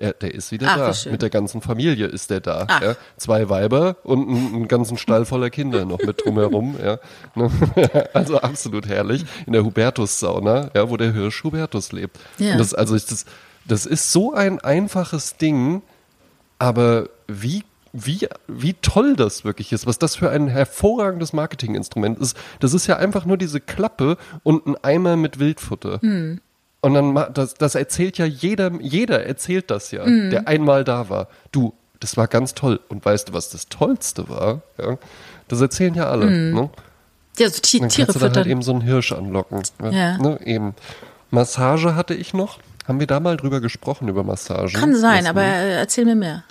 [0.00, 1.10] Ja, der ist wieder Ach, da.
[1.10, 2.66] Mit der ganzen Familie ist der da.
[2.80, 2.94] Ja.
[3.16, 6.76] Zwei Weiber und einen, einen ganzen Stall voller Kinder noch mit drumherum.
[6.82, 6.98] Ja.
[7.34, 7.50] Ne?
[8.14, 9.24] Also absolut herrlich.
[9.46, 12.16] In der Hubertus-Sauna, ja, wo der Hirsch Hubertus lebt.
[12.38, 12.52] Ja.
[12.52, 13.24] Und das, also ich, das,
[13.68, 15.82] das ist so ein einfaches Ding,
[16.58, 22.36] aber wie, wie, wie toll das wirklich ist, was das für ein hervorragendes Marketinginstrument ist.
[22.60, 26.00] Das ist ja einfach nur diese Klappe und ein Eimer mit Wildfutter.
[26.80, 31.28] Und dann, das, das erzählt ja jeder, jeder erzählt das ja, der einmal da war.
[31.50, 32.78] Du, das war ganz toll.
[32.88, 34.62] Und weißt du, was das Tollste war?
[34.80, 34.96] Ja,
[35.48, 36.26] das erzählen ja alle.
[36.54, 36.70] Ne?
[37.38, 39.62] Ja, so Ti- Dann Tiere kannst du da halt eben so einen Hirsch anlocken.
[39.82, 40.18] Ja.
[40.18, 40.74] Ne, eben.
[41.30, 42.58] Massage hatte ich noch.
[42.88, 44.72] Haben wir da mal drüber gesprochen, über Massagen?
[44.72, 46.42] Kann sein, Das- aber äh, erzähl mir mehr.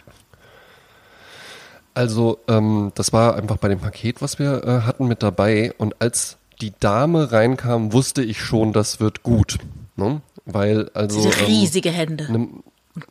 [1.94, 5.74] Also, ähm, das war einfach bei dem Paket, was wir äh, hatten, mit dabei.
[5.80, 9.58] Und als die Dame reinkam, wusste ich schon, das wird gut.
[9.96, 10.22] Ne?
[10.46, 11.18] Weil, also.
[11.24, 12.48] Diese ähm, riesige Hände ne,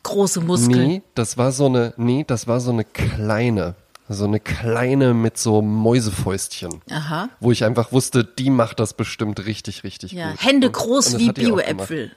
[0.03, 0.87] große Muskeln.
[0.87, 3.75] Nee, das war so eine, nee, das war so eine kleine.
[4.09, 6.79] So eine kleine mit so Mäusefäustchen.
[6.89, 7.27] Aha.
[7.41, 10.45] Wo ich einfach wusste, die macht das bestimmt richtig, richtig Ja, gut.
[10.45, 12.11] Hände Und- groß und wie Bioäpfel.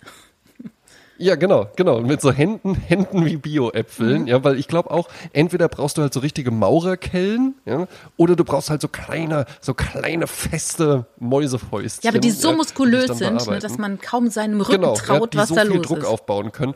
[1.23, 2.01] Ja, genau, genau.
[2.01, 4.27] Mit so Händen, Händen wie Bio-Äpfeln, mhm.
[4.27, 8.45] ja, weil ich glaube auch, entweder brauchst du halt so richtige Maurerkellen, ja, oder du
[8.45, 12.05] brauchst halt so kleine, so kleine feste Mäusefäustchen.
[12.05, 15.35] Ja, aber die so muskulös die sind, ne, dass man kaum seinem Rücken genau, traut,
[15.35, 16.75] ja, was so da los viel Druck aufbauen können.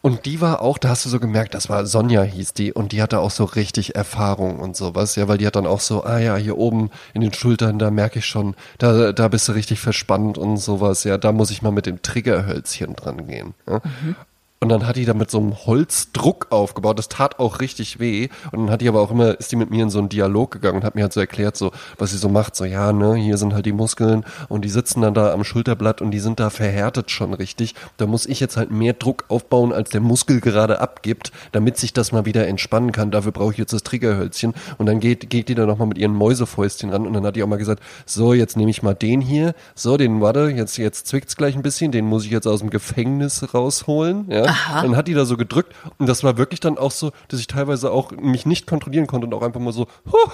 [0.00, 2.92] Und die war auch, da hast du so gemerkt, das war Sonja hieß die und
[2.92, 6.04] die hatte auch so richtig Erfahrung und sowas, ja, weil die hat dann auch so,
[6.04, 9.52] ah ja, hier oben in den Schultern, da merke ich schon, da, da bist du
[9.52, 13.54] richtig verspannt und sowas, ja, da muss ich mal mit dem Triggerhölzchen dran gehen.
[13.68, 13.77] Ja.
[13.84, 14.16] Mhm.
[14.60, 16.98] Und dann hat die da mit so einem Holzdruck aufgebaut.
[16.98, 18.28] Das tat auch richtig weh.
[18.50, 20.50] Und dann hat die aber auch immer, ist die mit mir in so einen Dialog
[20.50, 22.56] gegangen und hat mir halt so erklärt, so, was sie so macht.
[22.56, 26.02] So, ja, ne, hier sind halt die Muskeln und die sitzen dann da am Schulterblatt
[26.02, 27.76] und die sind da verhärtet schon richtig.
[27.98, 31.92] Da muss ich jetzt halt mehr Druck aufbauen, als der Muskel gerade abgibt, damit sich
[31.92, 33.12] das mal wieder entspannen kann.
[33.12, 34.54] Dafür brauche ich jetzt das Triggerhölzchen.
[34.76, 37.44] Und dann geht, geht die da nochmal mit ihren Mäusefäustchen ran und dann hat die
[37.44, 39.54] auch mal gesagt, so, jetzt nehme ich mal den hier.
[39.76, 41.92] So, den, warte, jetzt, jetzt zwickt's gleich ein bisschen.
[41.92, 44.26] Den muss ich jetzt aus dem Gefängnis rausholen.
[44.28, 44.47] Ja.
[44.48, 44.82] Aha.
[44.82, 47.46] Dann hat die da so gedrückt und das war wirklich dann auch so, dass ich
[47.46, 50.30] teilweise auch mich nicht kontrollieren konnte und auch einfach mal so huh,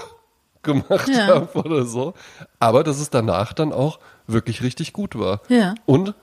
[0.63, 1.27] gemacht ja.
[1.27, 2.15] habe oder so.
[2.61, 5.41] Aber dass es danach dann auch wirklich richtig gut war.
[5.49, 5.75] Ja.
[5.85, 6.15] Und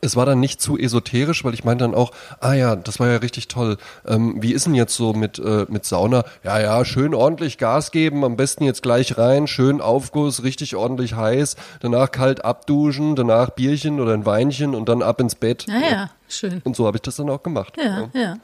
[0.00, 3.08] es war dann nicht zu esoterisch, weil ich meinte dann auch, ah ja, das war
[3.08, 3.76] ja richtig toll.
[4.06, 6.24] Ähm, wie ist denn jetzt so mit, äh, mit Sauna?
[6.42, 11.14] Ja, ja, schön ordentlich Gas geben, am besten jetzt gleich rein, schön Aufguss, richtig ordentlich
[11.14, 15.66] heiß, danach kalt abduschen, danach Bierchen oder ein Weinchen und dann ab ins Bett.
[15.68, 16.60] Ja, ja, schön.
[16.64, 17.74] Und so habe ich das dann auch gemacht.
[17.76, 18.20] Ja, ja.
[18.20, 18.36] Ja,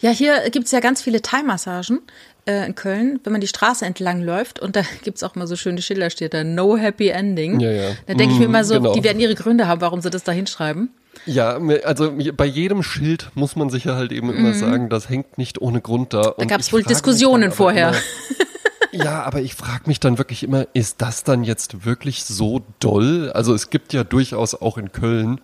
[0.00, 2.00] ja hier gibt's ja ganz viele Thai-Massagen
[2.46, 5.56] äh, in Köln, wenn man die Straße entlang läuft und da gibt's auch mal so
[5.56, 7.60] schöne Schilder, steht da No Happy Ending.
[7.60, 7.90] Ja, ja.
[8.06, 8.94] Da denke ich mir immer so, genau.
[8.94, 10.90] die werden ihre Gründe haben, warum sie das da hinschreiben.
[11.26, 14.54] Ja, also bei jedem Schild muss man sich ja halt eben immer mhm.
[14.58, 16.34] sagen, das hängt nicht ohne Grund da.
[16.36, 17.90] Da gab es wohl Diskussionen vorher.
[18.92, 22.62] Immer, ja, aber ich frage mich dann wirklich immer, ist das dann jetzt wirklich so
[22.80, 23.30] doll?
[23.32, 25.40] Also es gibt ja durchaus auch in Köln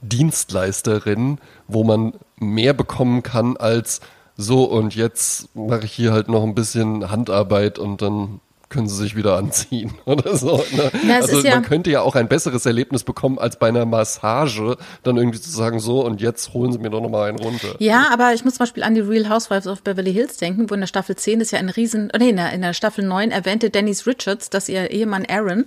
[0.00, 4.00] Dienstleisterinnen, wo man mehr bekommen kann als
[4.36, 8.96] so und jetzt mache ich hier halt noch ein bisschen Handarbeit und dann können sie
[8.96, 10.64] sich wieder anziehen oder so.
[10.72, 10.90] Ne?
[11.04, 14.76] Na, also ja man könnte ja auch ein besseres Erlebnis bekommen, als bei einer Massage
[15.02, 17.74] dann irgendwie zu sagen, so und jetzt holen sie mir doch nochmal einen runter.
[17.78, 20.74] Ja, aber ich muss zum Beispiel an die Real Housewives of Beverly Hills denken, wo
[20.74, 23.30] in der Staffel 10 ist ja ein riesen, nee, in der, in der Staffel 9
[23.30, 25.66] erwähnte Denise Richards, dass ihr Ehemann Aaron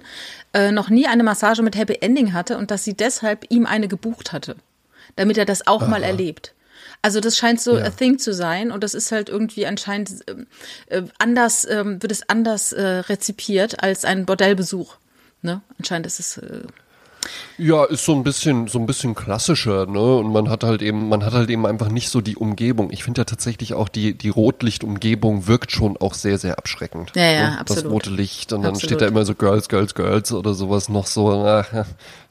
[0.53, 3.87] äh, noch nie eine Massage mit Happy Ending hatte und dass sie deshalb ihm eine
[3.87, 4.55] gebucht hatte,
[5.15, 5.89] damit er das auch Aha.
[5.89, 6.53] mal erlebt.
[7.01, 7.85] Also das scheint so ja.
[7.85, 12.11] a thing zu sein und das ist halt irgendwie anscheinend äh, äh anders, äh, wird
[12.11, 14.97] es anders äh, rezipiert als ein Bordellbesuch.
[15.41, 15.61] Ne?
[15.79, 16.61] Anscheinend ist es äh,
[17.57, 19.99] ja, ist so ein bisschen, so ein bisschen klassischer, ne?
[19.99, 22.91] Und man hat halt eben, man hat halt eben einfach nicht so die Umgebung.
[22.91, 27.11] Ich finde ja tatsächlich auch die, die Rotlichtumgebung wirkt schon auch sehr, sehr abschreckend.
[27.15, 27.59] Ja, ja, ne?
[27.59, 27.85] absolut.
[27.85, 28.89] Das rote Licht und dann absolut.
[28.89, 31.31] steht da immer so Girls, Girls, Girls oder sowas noch so.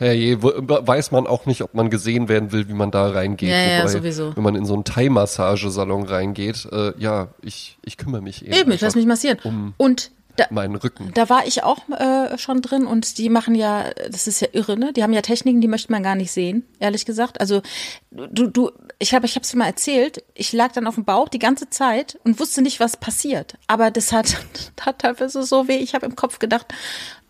[0.00, 3.50] Ja, je, weiß man auch nicht, ob man gesehen werden will, wie man da reingeht.
[3.50, 4.36] Ja, ja, Wobei, sowieso.
[4.36, 8.54] Wenn man in so einen Thai-Massagesalon reingeht, äh, ja, ich, ich kümmere mich eben.
[8.54, 9.38] Eben, ich lass mich massieren.
[9.44, 10.10] Um und
[10.40, 11.10] da, meinen Rücken.
[11.14, 14.78] Da war ich auch äh, schon drin und die machen ja, das ist ja irre,
[14.78, 14.92] ne?
[14.92, 17.40] Die haben ja Techniken, die möchte man gar nicht sehen, ehrlich gesagt.
[17.40, 17.62] Also
[18.10, 20.24] du, du, ich habe, ich habe es mal erzählt.
[20.34, 23.56] Ich lag dann auf dem Bauch die ganze Zeit und wusste nicht, was passiert.
[23.66, 24.36] Aber das hat,
[24.80, 25.76] hat teilweise so weh.
[25.76, 26.66] Ich habe im Kopf gedacht,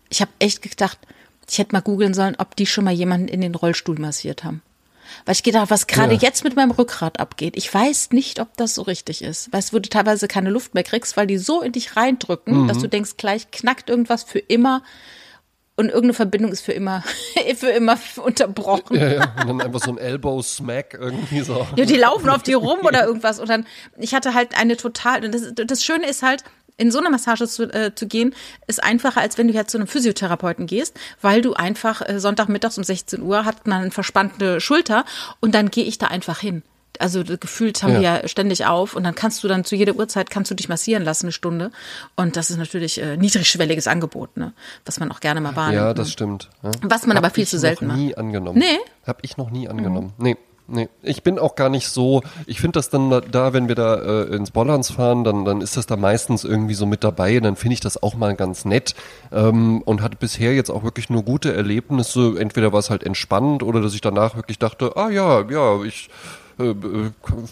[0.09, 0.97] ich habe echt gedacht,
[1.49, 4.61] ich hätte mal googeln sollen, ob die schon mal jemanden in den Rollstuhl massiert haben.
[5.25, 6.19] Weil ich gedacht, was gerade ja.
[6.21, 9.51] jetzt mit meinem Rückgrat abgeht, ich weiß nicht, ob das so richtig ist.
[9.51, 12.67] Weil es würde teilweise keine Luft mehr kriegst, weil die so in dich reindrücken, mhm.
[12.67, 14.83] dass du denkst, gleich knackt irgendwas für immer
[15.77, 17.03] und irgendeine Verbindung ist für immer,
[17.55, 18.97] für immer unterbrochen.
[18.97, 19.35] Ja, ja.
[19.41, 21.65] Und dann einfach so ein Elbow-Smack irgendwie so.
[21.75, 23.39] Ja, die laufen auf dir rum oder irgendwas.
[23.39, 23.65] Und dann,
[23.97, 26.43] ich hatte halt eine total, das, das Schöne ist halt,
[26.81, 28.33] in so eine Massage zu, äh, zu gehen,
[28.65, 32.77] ist einfacher, als wenn du jetzt zu einem Physiotherapeuten gehst, weil du einfach äh, Sonntagmittags
[32.77, 35.05] um 16 Uhr hat man eine verspannte Schulter
[35.39, 36.63] und dann gehe ich da einfach hin.
[36.99, 37.99] Also gefühlt haben ja.
[37.99, 40.69] wir ja ständig auf und dann kannst du dann zu jeder Uhrzeit kannst du dich
[40.69, 41.71] massieren lassen eine Stunde
[42.15, 44.53] und das ist natürlich äh, niedrigschwelliges Angebot, ne,
[44.85, 45.81] was man auch gerne mal wahrnimmt.
[45.81, 46.11] Ja, das ne?
[46.11, 46.49] stimmt.
[46.63, 46.71] Ja.
[46.81, 47.97] Was man Hab aber viel zu selten macht.
[47.97, 48.59] nie angenommen.
[48.59, 48.79] Nee.
[49.05, 50.13] Hab ich noch nie angenommen.
[50.17, 50.23] Mhm.
[50.23, 50.37] Nee.
[50.67, 53.95] Nee, ich bin auch gar nicht so, ich finde das dann da, wenn wir da
[53.95, 57.57] äh, ins Bollands fahren, dann, dann ist das da meistens irgendwie so mit dabei, dann
[57.57, 58.95] finde ich das auch mal ganz nett
[59.33, 63.63] ähm, und hatte bisher jetzt auch wirklich nur gute Erlebnisse, entweder war es halt entspannend
[63.63, 66.09] oder dass ich danach wirklich dachte, ah ja, ja, ich
[66.57, 67.11] äh, äh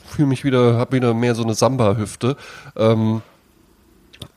[0.10, 2.38] fühle mich wieder, habe wieder mehr so eine Samba-Hüfte.
[2.78, 3.22] Ähm,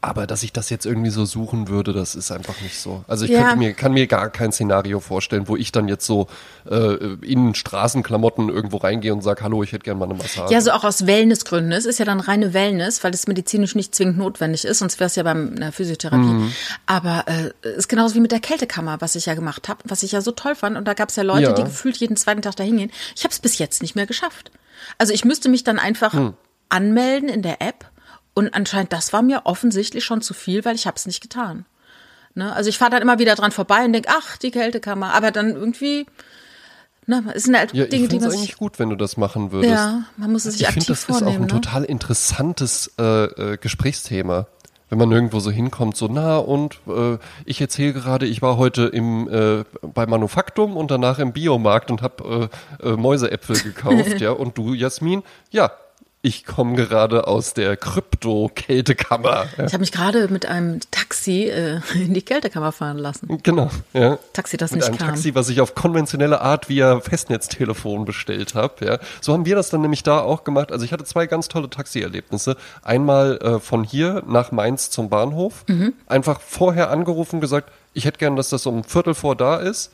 [0.04, 3.04] Aber dass ich das jetzt irgendwie so suchen würde, das ist einfach nicht so.
[3.06, 3.42] Also ich Ja.
[3.42, 6.26] könnte mir, kann mir gar kein Szenario vorstellen, wo ich dann jetzt so
[6.68, 10.52] äh, in Straßenklamotten irgendwo reingehe und sage, hallo, ich hätte gerne mal eine Massage.
[10.52, 11.70] Ja, so auch aus Wellnessgründen.
[11.70, 15.06] Es ist ja dann reine Wellness, weil es medizinisch nicht zwingend notwendig ist, sonst wäre
[15.06, 16.18] es ja beim einer Physiotherapie.
[16.26, 16.52] Mhm.
[16.86, 20.10] Aber äh, ist genauso wie mit der Kältekammer, was ich ja gemacht habe, was ich
[20.10, 20.76] ja so toll fand.
[20.76, 21.52] Und da gab es ja Leute, Ja.
[21.52, 22.90] die gefühlt jeden zweiten Tag da hingehen.
[23.14, 24.50] Ich habe es bis jetzt nicht mehr geschafft.
[24.98, 26.34] Also ich müsste mich dann einfach Hm.
[26.70, 27.86] anmelden in der App
[28.34, 31.66] und anscheinend das war mir offensichtlich schon zu viel, weil ich habe es nicht getan.
[32.34, 32.52] Ne?
[32.52, 35.12] Also ich fahre dann immer wieder dran vorbei und denke, ach, die Kältekammer.
[35.14, 36.06] Aber dann irgendwie,
[37.06, 39.16] ne, es sind halt ja, ich Dinge, die man eigentlich sich, gut, wenn du das
[39.16, 39.74] machen würdest.
[39.74, 41.44] ja, man muss es sich Ich aktiv finde, das ist auch vornehmen.
[41.44, 41.60] ein ne?
[41.60, 44.46] total interessantes äh, äh, Gesprächsthema.
[44.88, 47.16] Wenn man irgendwo so hinkommt, so, na und äh,
[47.46, 52.02] ich erzähle gerade, ich war heute im äh, bei Manufaktum und danach im Biomarkt und
[52.02, 52.50] habe
[52.82, 54.32] äh, äh, Mäuseäpfel gekauft, ja.
[54.32, 55.70] Und du, Jasmin, ja,
[56.24, 59.46] ich komme gerade aus der Krypto-Kältekammer.
[59.58, 59.66] Ja.
[59.66, 63.40] Ich habe mich gerade mit einem Taxi äh, in die Kältekammer fahren lassen.
[63.42, 64.18] Genau, ja.
[64.32, 65.08] Taxi, das Mit nicht einem kam.
[65.08, 68.86] Taxi, was ich auf konventionelle Art via Festnetztelefon bestellt habe.
[68.86, 68.98] Ja.
[69.20, 70.70] So haben wir das dann nämlich da auch gemacht.
[70.70, 72.56] Also ich hatte zwei ganz tolle Taxi-Erlebnisse.
[72.82, 75.64] Einmal äh, von hier nach Mainz zum Bahnhof.
[75.66, 75.92] Mhm.
[76.06, 79.90] Einfach vorher angerufen, gesagt, ich hätte gern, dass das um Viertel vor da ist.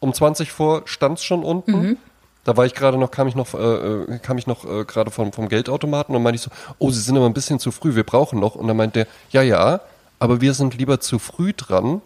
[0.00, 1.72] Um 20 vor stand's schon unten.
[1.72, 1.96] Mhm.
[2.46, 5.10] Da war ich gerade noch, kam ich noch, äh, äh, kam ich noch äh, gerade
[5.10, 7.96] vom, vom Geldautomaten und meinte ich so, oh, Sie sind aber ein bisschen zu früh,
[7.96, 8.54] wir brauchen noch.
[8.54, 9.80] Und dann meinte der, ja, ja,
[10.20, 12.02] aber wir sind lieber zu früh dran,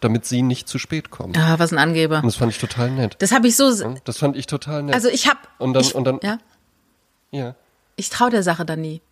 [0.00, 1.36] damit Sie nicht zu spät kommen.
[1.36, 2.16] Ah, was ein Angeber.
[2.18, 3.16] Und das fand ich total nett.
[3.18, 3.70] Das habe ich so.
[4.04, 4.94] Das fand ich total nett.
[4.94, 5.38] Also ich habe.
[5.58, 6.38] Und dann- ich, und dann- Ja,
[7.30, 7.54] ja.
[7.96, 9.02] ich traue der Sache dann nie.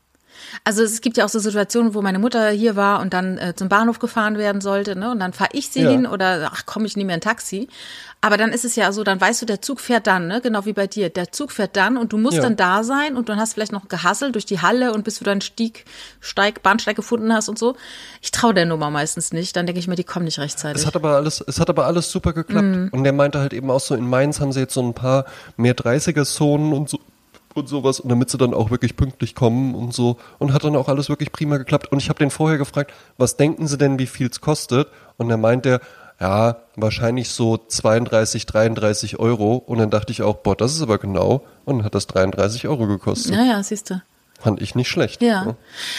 [0.65, 3.55] Also es gibt ja auch so Situationen, wo meine Mutter hier war und dann äh,
[3.57, 5.11] zum Bahnhof gefahren werden sollte, ne?
[5.11, 5.91] Und dann fahre ich sie Ja.
[5.91, 7.69] hin oder ach komm, ich nehme mir ein Taxi.
[8.25, 10.41] Aber dann ist es ja so, dann weißt du, der Zug fährt dann, ne?
[10.41, 11.11] Genau wie bei dir.
[11.11, 12.43] Der Zug fährt dann und du musst Ja.
[12.45, 15.25] dann da sein und dann hast vielleicht noch gehasselt durch die Halle und bis du
[15.25, 15.85] dann Stieg,
[16.21, 17.75] Steig, Bahnsteig gefunden hast und so.
[18.21, 19.57] Ich traue der Nummer meistens nicht.
[19.57, 20.83] Dann denke ich mir, die kommen nicht rechtzeitig.
[20.83, 22.65] Es hat aber alles, es hat aber alles super geklappt.
[22.65, 22.89] Mhm.
[22.93, 25.25] Und der meinte halt eben auch so, in Mainz haben sie jetzt so ein paar
[25.57, 27.01] mehr 30er-Zonen und so
[27.55, 30.17] und sowas, und damit sie dann auch wirklich pünktlich kommen und so.
[30.39, 31.91] Und hat dann auch alles wirklich prima geklappt.
[31.93, 34.89] Und ich habe den vorher gefragt, was denken Sie denn, wie viel es kostet?
[35.17, 35.81] Und er meint der,
[36.21, 39.57] ja, wahrscheinlich so 32, 33 Euro.
[39.57, 41.45] Und dann dachte ich auch, boah, das ist aber genau.
[41.65, 43.35] Und dann hat das 33 Euro gekostet.
[43.35, 44.01] ja, ja, siehst du.
[44.41, 45.23] Fand ich nicht schlecht.
[45.23, 45.45] Ja.
[45.45, 45.57] ne?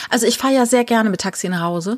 [0.10, 1.98] Also ich fahre ja sehr gerne mit Taxi nach Hause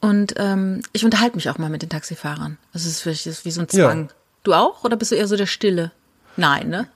[0.00, 2.56] und ähm, ich unterhalte mich auch mal mit den Taxifahrern.
[2.72, 3.86] Das ist, wirklich- das ist wie so ein Ja.
[3.88, 4.10] Zwang.
[4.44, 5.90] Du auch oder bist du eher so der Stille?
[6.36, 6.86] Nein, ne?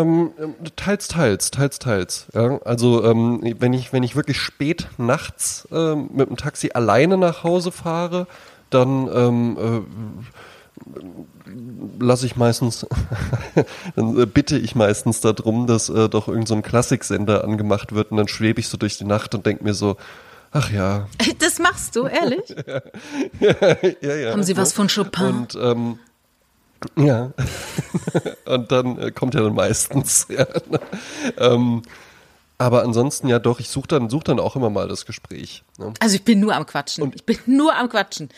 [0.00, 0.32] Ähm,
[0.76, 2.26] teils, teils, teils, teils.
[2.34, 7.16] Ja, also ähm, wenn ich wenn ich wirklich spät nachts ähm, mit dem Taxi alleine
[7.16, 8.26] nach Hause fahre,
[8.70, 10.94] dann ähm, äh,
[11.98, 12.86] lasse ich meistens,
[13.96, 18.10] dann äh, bitte ich meistens darum, dass äh, doch irgendein so ein Klassiksender angemacht wird
[18.10, 19.96] und dann schwebe ich so durch die Nacht und denke mir so,
[20.50, 21.06] ach ja,
[21.38, 22.48] Das machst du, ehrlich?
[23.40, 24.32] ja, ja.
[24.32, 25.26] Haben Sie was von Chopin?
[25.26, 25.98] Und ähm,
[26.96, 27.32] ja,
[28.46, 30.26] und dann äh, kommt er dann meistens.
[30.34, 30.46] Ja.
[31.38, 31.82] ähm,
[32.56, 35.64] aber ansonsten ja doch, ich suche dann, such dann auch immer mal das Gespräch.
[35.78, 35.92] Ne?
[36.00, 37.12] Also ich bin nur am Quatschen.
[37.14, 38.28] ich bin nur am Quatschen.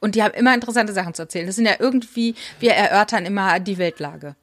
[0.00, 1.46] Und die haben immer interessante Sachen zu erzählen.
[1.46, 4.36] Das sind ja irgendwie, wir erörtern immer die Weltlage.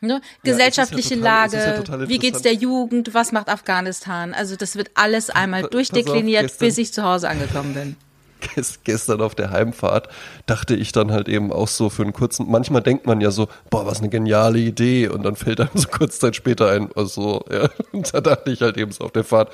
[0.00, 0.20] Ne?
[0.42, 4.32] Gesellschaftliche total- ja Lage, total wie geht's der Jugend, was macht Afghanistan?
[4.32, 7.96] Also das wird alles einmal auf, durchdekliniert, gestern- bis ich zu Hause angekommen bin.
[8.54, 10.08] Gest- Gestern auf der Heimfahrt
[10.46, 13.48] dachte ich dann halt eben auch so für einen kurzen, manchmal denkt man ja so,
[13.70, 15.08] boah, was eine geniale Idee.
[15.08, 18.60] Und dann fällt einem so kurz Zeit später ein, also, ja, und da dachte ich
[18.62, 19.50] halt eben so auf der Fahrt,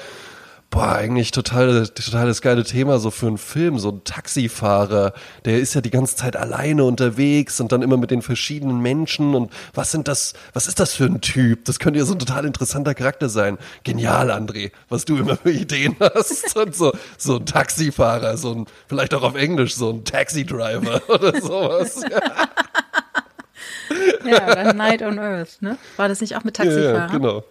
[0.74, 5.12] boah, eigentlich total, total das geile Thema so für einen Film, so ein Taxifahrer,
[5.44, 9.36] der ist ja die ganze Zeit alleine unterwegs und dann immer mit den verschiedenen Menschen
[9.36, 11.64] und was sind das, was ist das für ein Typ?
[11.66, 13.56] Das könnte ja so ein total interessanter Charakter sein.
[13.84, 18.66] Genial, André, was du immer für Ideen hast und so, so ein Taxifahrer, so ein,
[18.88, 22.00] vielleicht auch auf Englisch, so ein Taxi-Driver oder sowas.
[22.10, 22.48] Ja,
[24.24, 25.78] Ja, oder Night on Earth, ne?
[25.96, 27.10] War das nicht auch mit ja, Taxifahrern?
[27.12, 27.44] genau.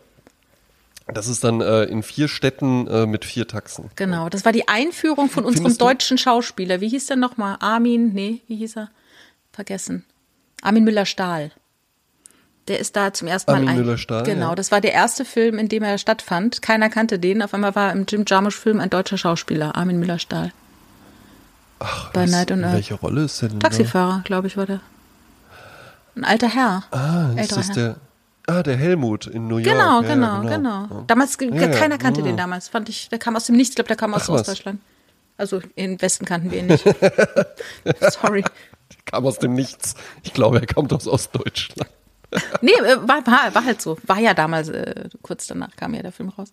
[1.08, 3.89] Das ist dann äh, in vier Städten äh, mit vier Taxen.
[3.96, 5.86] Genau, das war die Einführung von unserem Findest du?
[5.86, 6.80] deutschen Schauspieler.
[6.82, 7.58] Wie hieß der nochmal?
[7.60, 8.89] Armin, nee, wie hieß er?
[9.52, 10.06] Vergessen.
[10.62, 11.52] Armin Müller-Stahl.
[12.70, 13.76] Der ist da zum ersten Mal Armin ein.
[13.78, 14.56] Müller-Stahl, Genau, ja.
[14.56, 16.62] das war der erste Film, in dem er stattfand.
[16.62, 17.42] Keiner kannte den.
[17.42, 20.54] Auf einmal war im Jim Jarmusch-Film ein deutscher Schauspieler, Armin Müller-Stahl.
[21.80, 22.76] Ach, Bei was- Night on Earth.
[22.76, 23.60] Welche Rolle ist denn?
[23.60, 24.80] Taxifahrer, glaube ich, war der.
[26.16, 26.84] Ein alter Herr.
[26.92, 27.98] Ah, ist das der,
[28.48, 29.66] ah, der Helmut in New York.
[29.66, 32.28] Genau, ja, genau, ja, genau, Damals, Ja, keiner kannte ja.
[32.28, 33.10] den damals, fand ich.
[33.10, 34.42] Der kam aus dem Nichts, ich glaube, der kam aus Ach, was.
[34.42, 34.80] Ostdeutschland.
[35.38, 36.84] Also im Westen kannten wir ihn nicht.
[38.12, 38.44] Sorry.
[39.06, 39.96] Kam aus dem Nichts.
[40.24, 41.90] Ich glaube, er kommt aus Ostdeutschland.
[42.62, 43.96] Nee, äh, war, war, war halt so.
[44.08, 46.52] War ja damals, äh, kurz danach kam ja der Film raus.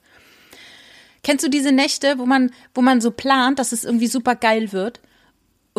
[1.22, 4.72] Kennst du diese Nächte, wo man, wo man so plant, dass es irgendwie super geil
[4.72, 5.00] wird?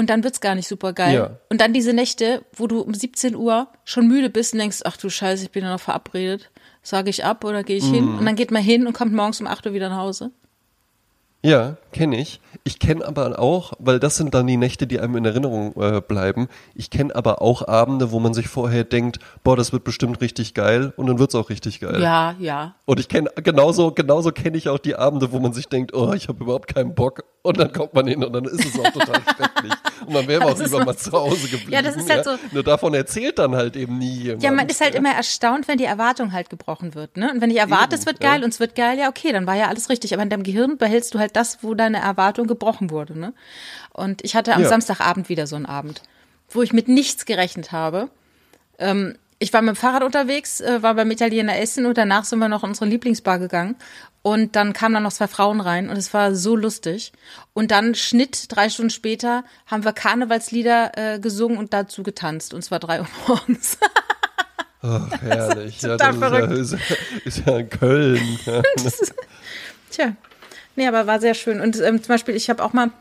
[0.02, 1.14] Und dann wird's gar nicht super geil.
[1.14, 1.38] Ja.
[1.50, 4.98] Und dann diese Nächte, wo du um 17 Uhr schon müde bist und denkst, ach
[4.98, 6.50] du Scheiße, ich bin ja noch verabredet.
[6.82, 8.16] Sage ich ab oder gehe ich hin?
[8.18, 10.32] Und dann geht man hin und kommt morgens um 8 Uhr wieder nach Hause.
[11.44, 12.40] Ja, kenne ich.
[12.64, 16.00] Ich kenne aber auch, weil das sind dann die Nächte, die einem in Erinnerung äh,
[16.00, 16.48] bleiben.
[16.76, 20.54] Ich kenne aber auch Abende, wo man sich vorher denkt, boah, das wird bestimmt richtig
[20.54, 22.00] geil und dann wird's auch richtig geil.
[22.00, 22.76] Ja, ja.
[22.86, 26.14] Und ich kenne genauso, genauso kenne ich auch die Abende, wo man sich denkt, oh,
[26.14, 27.24] ich habe überhaupt keinen Bock.
[27.42, 29.74] Und dann kommt man hin und dann ist es auch total schrecklich.
[30.06, 31.74] Und man wäre auch lieber so- mal zu Hause geblieben.
[31.74, 34.42] Ja, das ist halt so- Nur davon erzählt dann halt eben nie jemand.
[34.44, 37.18] Ja, man ist halt immer erstaunt, wenn die Erwartung halt gebrochen wird.
[37.18, 37.32] Ne?
[37.32, 38.32] Und wenn ich erwarte, es wird ja.
[38.32, 40.14] geil und es wird geil, ja, okay, dann war ja alles richtig.
[40.16, 43.18] Aber in deinem Gehirn behältst du halt das, wo deine Erwartung gebrochen wurde.
[43.18, 43.34] Ne?
[43.94, 44.70] Und ich hatte am Ja.
[44.70, 46.02] Samstagabend wieder so einen Abend,
[46.50, 48.10] wo ich mit nichts gerechnet habe.
[48.80, 52.38] Ähm, ich war mit dem Fahrrad unterwegs, äh, war beim Italiener essen und danach sind
[52.38, 53.76] wir noch in unsere Lieblingsbar gegangen.
[54.22, 57.12] Und dann kamen dann noch zwei Frauen rein und es war so lustig.
[57.54, 62.54] Und dann Schnitt, drei Stunden später, haben wir Karnevalslieder äh, gesungen und dazu getanzt.
[62.54, 63.80] Und zwar drei Uhr morgens.
[64.84, 65.80] Ach, herrlich.
[65.80, 68.40] das ist ja, ist, ja, ist ja in Köln.
[68.46, 68.62] Ja.
[69.90, 70.16] Tja,
[70.76, 71.62] nee, aber war sehr schön.
[71.62, 72.92] Und ähm, zum Beispiel, ich habe auch mal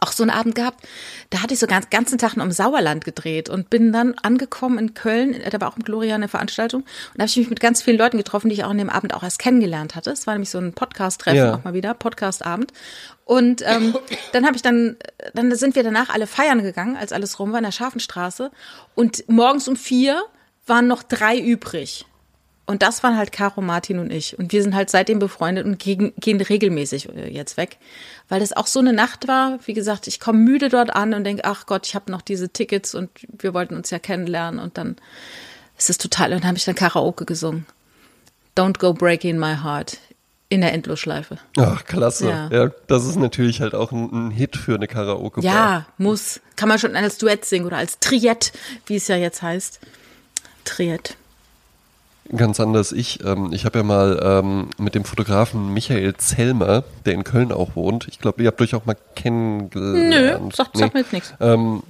[0.00, 0.86] auch so einen Abend gehabt,
[1.30, 4.94] da hatte ich so ganz ganzen Tag im Sauerland gedreht und bin dann angekommen in
[4.94, 7.82] Köln, da war auch im Gloria eine Veranstaltung und da habe ich mich mit ganz
[7.82, 10.10] vielen Leuten getroffen, die ich auch an dem Abend auch erst kennengelernt hatte.
[10.10, 11.54] Es war nämlich so ein Podcast-Treffen Ja.
[11.54, 12.72] auch mal wieder, Podcast-Abend.
[13.26, 13.94] Und ähm,
[14.32, 14.96] dann habe ich dann,
[15.34, 18.50] dann sind wir danach alle feiern gegangen, als alles rum war in der Scharfenstraße
[18.94, 20.22] und morgens um vier
[20.66, 22.06] waren noch drei übrig.
[22.66, 24.38] Und das waren halt Caro, Martin und ich.
[24.38, 27.76] Und wir sind halt seitdem befreundet und gegen, gehen regelmäßig äh, jetzt weg.
[28.28, 29.58] Weil das auch so eine Nacht war.
[29.66, 32.48] Wie gesagt, ich komme müde dort an und denke, ach Gott, ich habe noch diese
[32.48, 34.60] Tickets und wir wollten uns ja kennenlernen.
[34.60, 34.96] Und dann
[35.76, 36.32] ist es total.
[36.32, 37.66] Und dann habe ich dann Karaoke gesungen.
[38.56, 39.98] Don't go breaking my heart.
[40.48, 41.38] In der Endlosschleife.
[41.58, 42.28] Ach, klasse.
[42.28, 42.48] Ja.
[42.50, 42.70] Ja.
[42.86, 45.42] das ist natürlich halt auch ein, ein Hit für eine Karaoke-Bar.
[45.42, 46.40] Ja, muss.
[46.54, 48.52] Kann man schon als Duett singen oder als Triett,
[48.86, 49.80] wie es ja jetzt heißt.
[50.64, 51.16] Triett.
[52.34, 53.22] Ganz anders ich.
[53.24, 57.76] Ähm, ich habe ja mal ähm, mit dem Fotografen Michael Zellmer, der in Köln auch
[57.76, 60.44] wohnt, ich glaube, ihr habt euch auch mal kennengelernt.
[60.44, 61.34] Nö, sagt, sagt mir jetzt nichts.
[61.40, 61.82] Ähm,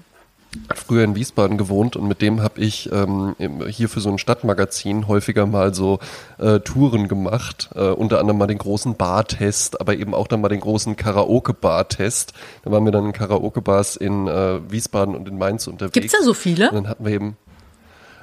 [0.74, 3.34] früher in Wiesbaden gewohnt und mit dem habe ich ähm,
[3.68, 5.98] hier für so ein Stadtmagazin häufiger mal so
[6.38, 10.48] äh, Touren gemacht, äh, unter anderem mal den großen Bartest, aber eben auch dann mal
[10.48, 12.32] den großen Karaoke-Bar-Test.
[12.64, 15.94] Da waren wir dann in Karaoke-Bars in äh, Wiesbaden und in Mainz unterwegs.
[15.94, 16.70] Gibt's da so viele?
[16.70, 17.36] Und dann hatten wir eben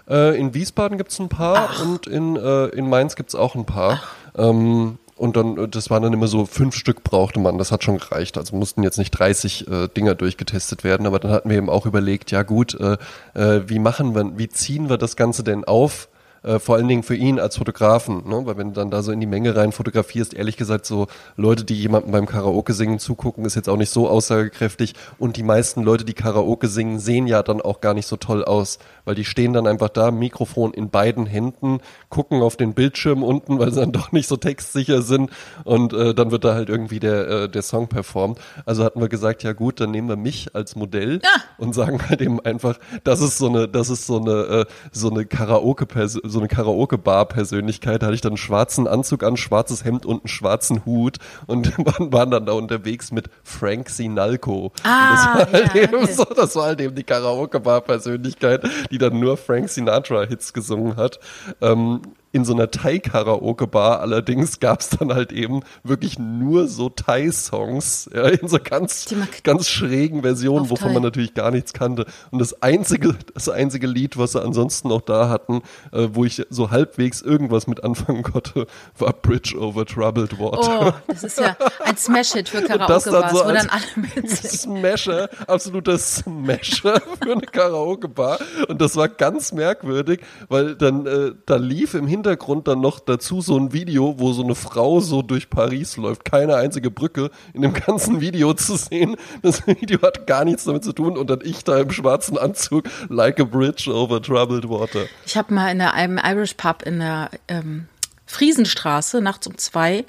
[0.09, 4.01] äh, in Wiesbaden gibt's ein paar und in, äh, in Mainz gibt's auch ein paar.
[4.37, 7.83] Ähm, und dann, äh, das waren dann immer so fünf Stück brauchte man, das hat
[7.83, 8.37] schon gereicht.
[8.37, 11.85] Also mussten jetzt nicht 30 äh, Dinger durchgetestet werden, aber dann hatten wir eben auch
[11.85, 12.97] überlegt, ja gut, äh,
[13.35, 16.09] äh, wie machen wir, wie ziehen wir das Ganze denn auf?
[16.43, 18.41] Äh, vor allen Dingen für ihn als Fotografen, ne?
[18.45, 21.63] weil wenn du dann da so in die Menge rein fotografierst, ehrlich gesagt, so Leute,
[21.63, 25.83] die jemandem beim Karaoke singen zugucken, ist jetzt auch nicht so aussagekräftig und die meisten
[25.83, 29.23] Leute, die Karaoke singen, sehen ja dann auch gar nicht so toll aus, weil die
[29.25, 33.79] stehen dann einfach da, Mikrofon in beiden Händen, gucken auf den Bildschirm unten, weil sie
[33.81, 35.29] dann doch nicht so textsicher sind
[35.63, 38.39] und äh, dann wird da halt irgendwie der, äh, der Song performt.
[38.65, 41.29] Also hatten wir gesagt, ja gut, dann nehmen wir mich als Modell Ja.
[41.59, 45.11] und sagen halt eben einfach, das ist so eine, das ist so eine, äh, so
[45.11, 45.85] eine Karaoke,
[46.31, 48.01] so eine Karaoke-Bar-Persönlichkeit.
[48.01, 51.17] Da hatte ich dann einen schwarzen Anzug an, schwarzes Hemd und einen schwarzenUt
[51.47, 54.71] und waren, waren dann da unterwegs mit Frank Sinalco.
[54.83, 56.13] Ah, und das war halt ja, eben okay.
[56.13, 61.19] so, das war halt eben die Karaoke-Bar-Persönlichkeit, die dann nur Frank Sinatra-Hits gesungen hat.
[61.61, 68.27] Ähm, in so einer Thai-Karaoke-Bar allerdings gab's dann halt eben wirklich nur so Thai-Songs, ja,
[68.27, 69.13] in so ganz,
[69.43, 70.93] ganz schrägen Versionen, wovon Thai.
[70.93, 72.05] man natürlich gar nichts kannte.
[72.31, 76.41] Und das einzige, das einzige Lied, was sie ansonsten noch da hatten, äh, wo ich
[76.49, 78.65] so halbwegs irgendwas mit anfangen konnte,
[78.97, 80.87] war Bridge over Troubled Water.
[80.87, 84.81] Oh, das ist ja ein Smash-Hit für das dann Karaoke-Bars, so wo dann alle mitsingen.
[84.81, 88.39] Smasher, absoluter Smasher für eine Karaoke-Bar.
[88.69, 93.41] Und das war ganz merkwürdig, weil dann äh, da lief im Hintergrund dann noch dazu
[93.41, 96.25] so ein Video, wo so eine Frau so durch Paris läuft.
[96.25, 99.15] Keine einzige Brücke in dem ganzen Video zu sehen.
[99.41, 101.17] Das Video hat gar nichts damit zu tun.
[101.17, 105.05] Und dann ich da im schwarzen Anzug, like a bridge over troubled water.
[105.25, 107.87] Ich habe mal in einem Irish Pub in der ähm,
[108.25, 110.05] Friesenstraße nachts um zwei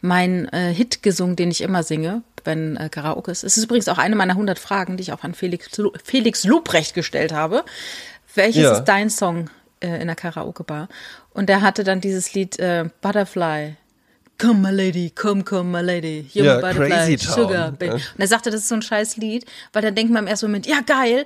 [0.00, 3.42] meinen äh, Hit gesungen, den ich immer singe, wenn äh, Karaoke ist.
[3.42, 5.68] Es ist übrigens auch eine meiner 100 Fragen, die ich auch an Felix,
[6.04, 7.64] Felix Lobrecht gestellt habe.
[8.34, 8.72] Welches Ja.
[8.72, 9.48] ist dein Song
[9.84, 10.88] äh, in der Karaoke-Bar?
[11.32, 13.76] Und der hatte dann dieses Lied äh, Butterfly.
[14.38, 16.26] Come, my lady, come, come, my lady.
[16.32, 17.94] You're Ja, butterfly, Crazy Town, sugar, baby.
[17.94, 20.46] Und er sagte, das ist so ein scheiß Lied, weil dann denkt man im ersten
[20.46, 21.24] Moment, ja geil,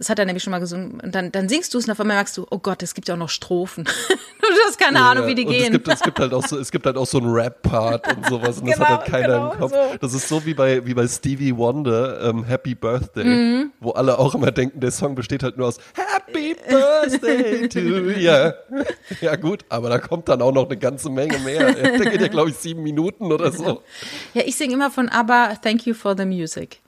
[0.00, 0.98] Das hat er nämlich schon mal gesungen.
[0.98, 3.08] Und dann, dann singst du es und auf einmal merkst du, oh Gott, es gibt
[3.08, 3.84] ja auch noch Strophen.
[4.40, 5.64] du hast keine ja, Ahnung, wie die gehen.
[5.64, 8.26] Es gibt, es gibt halt auch so, es gibt halt auch so einen Rap-Part und
[8.26, 8.60] sowas.
[8.60, 9.72] Und genau, das hat halt genau, keiner genau, im Kopf.
[9.72, 9.98] So.
[10.00, 13.72] Das ist so wie bei, wie bei Stevie Wonder, ähm, Happy Birthday, mhm.
[13.78, 17.78] wo alle auch immer denken, der Song besteht halt nur aus Happy Birthday to
[18.18, 18.54] you.
[19.20, 21.74] Ja gut, aber da kommt dann auch noch eine ganze Menge mehr.
[21.74, 23.82] Der geht ja, glaube ich, sieben Minuten oder so.
[24.32, 26.80] Ja, ich singe immer von ABBA Thank You for the Music.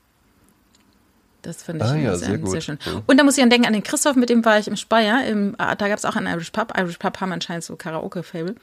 [1.43, 2.79] Das finde ich ah, ja, sehr, sehr, sehr schön.
[3.07, 5.27] Und da muss ich dann denken an den Christoph, mit dem war ich im Speyer.
[5.27, 6.73] Im, ah, da gab es auch einen Irish Pub.
[6.79, 8.55] Irish Pub haben anscheinend so Karaoke-Fable.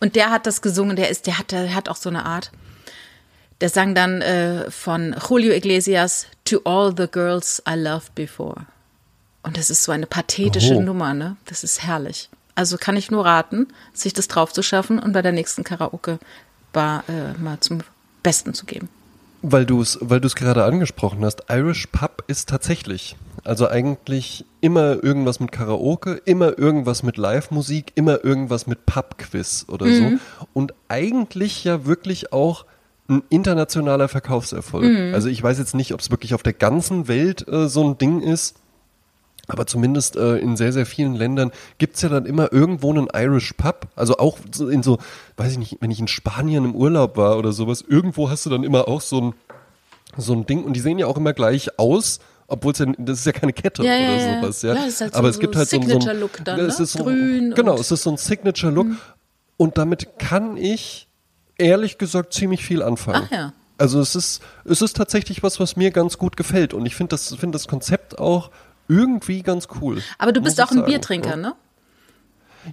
[0.00, 2.50] Und der hat das gesungen, der ist, der hat, der hat auch so eine Art.
[3.60, 8.66] Der sang dann äh, von Julio Iglesias To All the Girls I Loved Before.
[9.42, 10.80] Und das ist so eine pathetische oh.
[10.80, 11.36] Nummer, ne?
[11.44, 12.30] Das ist herrlich.
[12.54, 17.04] Also kann ich nur raten, sich das drauf zu schaffen und bei der nächsten Karaoke-Bar
[17.08, 17.80] äh, mal zum
[18.22, 18.88] Besten zu geben.
[19.46, 23.14] Weil du es weil du's gerade angesprochen hast, Irish Pub ist tatsächlich,
[23.44, 29.84] also eigentlich immer irgendwas mit Karaoke, immer irgendwas mit Live-Musik, immer irgendwas mit Pub-Quiz oder
[29.84, 30.18] mhm.
[30.40, 30.46] so.
[30.54, 32.64] Und eigentlich ja wirklich auch
[33.06, 34.84] ein internationaler Verkaufserfolg.
[34.84, 35.14] Mhm.
[35.14, 37.98] Also ich weiß jetzt nicht, ob es wirklich auf der ganzen Welt äh, so ein
[37.98, 38.56] Ding ist,
[39.48, 43.52] aber zumindest äh, in sehr, sehr vielen Ländern gibt's ja dann immer irgendwo einen Irish
[43.54, 43.88] Pub.
[43.94, 44.98] Also auch in so,
[45.36, 48.50] weiß ich nicht, wenn ich in Spanien im Urlaub war oder sowas, irgendwo hast du
[48.50, 49.34] dann immer auch so ein,
[50.16, 50.64] so ein Ding.
[50.64, 53.52] Und die sehen ja auch immer gleich aus, obwohl es ja, das ist ja keine
[53.52, 54.74] Kette ja, oder ja, sowas, ja.
[54.74, 56.84] ja halt Aber so, es gibt halt so, so ein Look dann, es ne?
[56.84, 57.52] ist so, grün.
[57.54, 58.86] Genau, es ist so ein Signature Look.
[58.86, 58.98] Mhm.
[59.56, 61.08] Und damit kann ich
[61.58, 63.26] ehrlich gesagt ziemlich viel anfangen.
[63.26, 63.52] Ach ja.
[63.76, 66.74] Also es ist, es ist tatsächlich was, was mir ganz gut gefällt.
[66.74, 68.50] Und ich finde das, finde das Konzept auch
[68.88, 70.02] irgendwie ganz cool.
[70.18, 70.86] Aber du bist auch ein sagen.
[70.86, 71.36] Biertrinker, ja.
[71.36, 71.54] ne?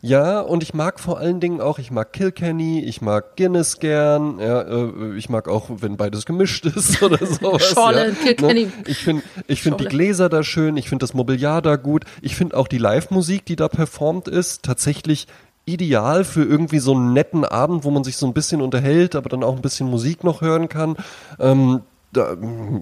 [0.01, 4.39] Ja, und ich mag vor allen Dingen auch, ich mag Kilkenny, ich mag Guinness gern,
[4.39, 7.69] ja, äh, ich mag auch, wenn beides gemischt ist oder sowas.
[7.69, 8.65] Schorle, ja, Kilkenny.
[8.65, 8.71] Ne?
[8.85, 12.35] Ich finde ich find die Gläser da schön, ich finde das Mobiliar da gut, ich
[12.35, 15.27] finde auch die Live-Musik, die da performt ist, tatsächlich
[15.65, 19.29] ideal für irgendwie so einen netten Abend, wo man sich so ein bisschen unterhält, aber
[19.29, 20.95] dann auch ein bisschen Musik noch hören kann.
[21.39, 21.81] Ähm,
[22.13, 22.35] da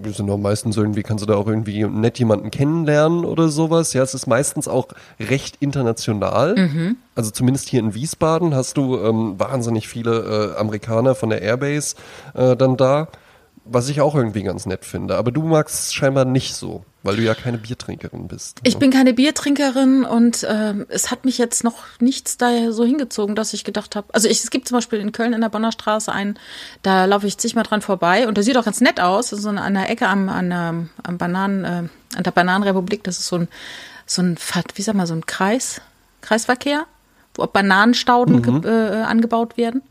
[0.06, 3.92] sind doch meistens irgendwie, kannst du da auch irgendwie nett jemanden kennenlernen oder sowas.
[3.92, 4.88] Ja, es ist meistens auch
[5.20, 6.56] recht international.
[6.56, 6.96] Mhm.
[7.14, 11.94] Also zumindest hier in Wiesbaden hast du ähm, wahnsinnig viele äh, Amerikaner von der Airbase
[12.34, 13.08] äh, dann da.
[13.64, 15.16] Was ich auch irgendwie ganz nett finde.
[15.16, 18.60] Aber du magst es scheinbar nicht so, weil du ja keine Biertrinkerin bist.
[18.62, 23.34] Ich bin keine Biertrinkerin und äh, es hat mich jetzt noch nichts da so hingezogen,
[23.34, 24.12] dass ich gedacht habe.
[24.12, 26.38] Also ich, es gibt zum Beispiel in Köln in der Bonner Straße einen,
[26.82, 29.30] da laufe ich zigmal dran vorbei und der sieht auch ganz nett aus.
[29.30, 33.02] Das ist so an der Ecke am, an, der, am Bananen, äh, an der Bananenrepublik.
[33.04, 33.48] Das ist so ein,
[34.04, 34.36] so ein,
[34.74, 35.80] wie sag mal, so ein Kreis,
[36.20, 36.84] Kreisverkehr,
[37.34, 38.64] wo Bananenstauden mhm.
[38.64, 39.82] äh, angebaut werden.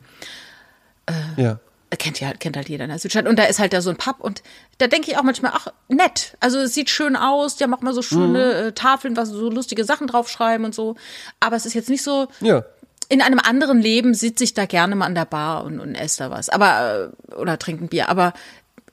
[1.08, 1.60] Äh, ja
[1.98, 3.28] kennt ja kennt halt jeder in der Südstadt.
[3.28, 4.44] Und da ist halt da so ein Pub und
[4.78, 6.38] da denke ich auch manchmal ach nett.
[6.40, 8.68] Also es sieht schön aus die haben auch mal so schöne mhm.
[8.68, 10.96] Äh, Tafeln was so lustige Sachen draufschreiben und so.
[11.40, 12.64] Aber es ist jetzt nicht so ja.
[13.10, 16.24] in einem anderen Leben sitze ich da gerne mal an der Bar und, und esse
[16.24, 16.50] da was.
[16.50, 18.10] Aber äh, oder trinken Bier.
[18.10, 18.34] Aber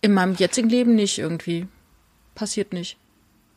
[0.00, 1.66] in meinem jetzigen Leben nicht irgendwie.
[2.34, 2.96] Passiert nicht.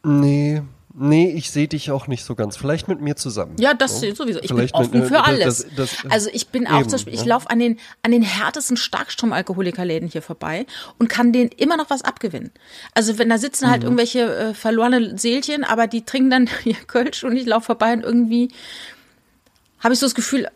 [0.04, 0.62] Nee
[0.94, 2.58] Nee, ich sehe dich auch nicht so ganz.
[2.58, 3.56] Vielleicht mit mir zusammen.
[3.60, 4.14] Ja, das so.
[4.16, 4.40] sowieso.
[4.40, 5.68] Ich Vielleicht bin offen mit, für alles.
[5.76, 7.28] Das, das, also ich bin auch eben, zum Beispiel, ich ja.
[7.28, 10.66] laufe an den, an den härtesten Starkstromalkoholikerläden hier vorbei
[10.98, 12.52] und kann denen immer noch was abgewinnen.
[12.96, 13.88] Also wenn da sitzen halt mhm.
[13.88, 18.04] irgendwelche äh, verlorene Seelchen, aber die trinken dann ihr Kölsch und ich laufe vorbei und
[18.04, 18.50] irgendwie
[19.80, 20.48] habe ich so das Gefühl,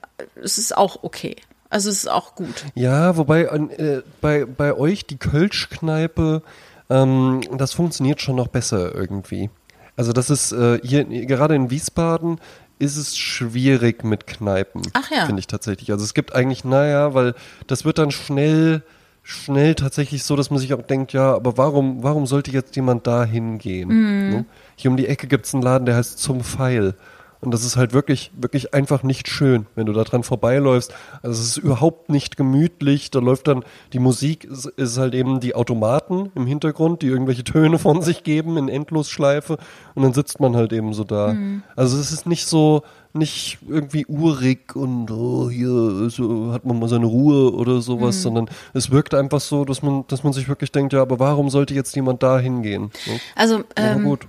[0.41, 1.35] es ist auch okay.
[1.69, 2.65] Also es ist auch gut.
[2.75, 6.43] Ja, wobei äh, bei, bei euch die Kölschkneipe,
[6.89, 9.49] ähm, das funktioniert schon noch besser irgendwie.
[9.95, 12.39] Also das ist äh, hier gerade in Wiesbaden
[12.79, 14.81] ist es schwierig mit Kneipen.
[14.93, 15.25] Ach ja.
[15.25, 15.91] Finde ich tatsächlich.
[15.91, 17.33] Also es gibt eigentlich, naja, weil
[17.67, 18.83] das wird dann schnell,
[19.21, 23.07] schnell tatsächlich so, dass man sich auch denkt, ja, aber warum, warum sollte jetzt jemand
[23.07, 23.89] da hingehen?
[23.89, 24.29] Mhm.
[24.29, 24.45] Ne?
[24.75, 26.95] Hier um die Ecke gibt es einen Laden, der heißt Zum Pfeil.
[27.43, 30.93] Und das ist halt wirklich, wirklich einfach nicht schön, wenn du da dran vorbeiläufst.
[31.21, 33.11] Also es ist überhaupt nicht gemütlich.
[33.11, 37.43] Da läuft dann die Musik, ist, ist halt eben die Automaten im Hintergrund, die irgendwelche
[37.43, 39.57] Töne von sich geben in Endlosschleife.
[39.93, 41.33] Und dann sitzt man halt eben so da.
[41.33, 41.63] Mhm.
[41.75, 46.87] Also es ist nicht so, nicht irgendwie urig und oh, hier so hat man mal
[46.87, 48.21] seine Ruhe oder sowas, mhm.
[48.21, 51.49] sondern es wirkt einfach so, dass man, dass man sich wirklich denkt, ja, aber warum
[51.49, 52.89] sollte jetzt jemand da hingehen?
[53.05, 53.11] So.
[53.35, 54.27] Also ähm, gut.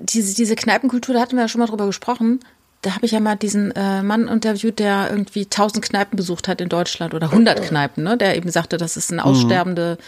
[0.00, 2.40] Diese, diese Kneipenkultur, da hatten wir ja schon mal drüber gesprochen.
[2.82, 6.60] Da habe ich ja mal diesen äh, Mann interviewt, der irgendwie tausend Kneipen besucht hat
[6.60, 8.16] in Deutschland oder hundert Kneipen, ne?
[8.16, 9.98] der eben sagte, dass es ein aussterbende,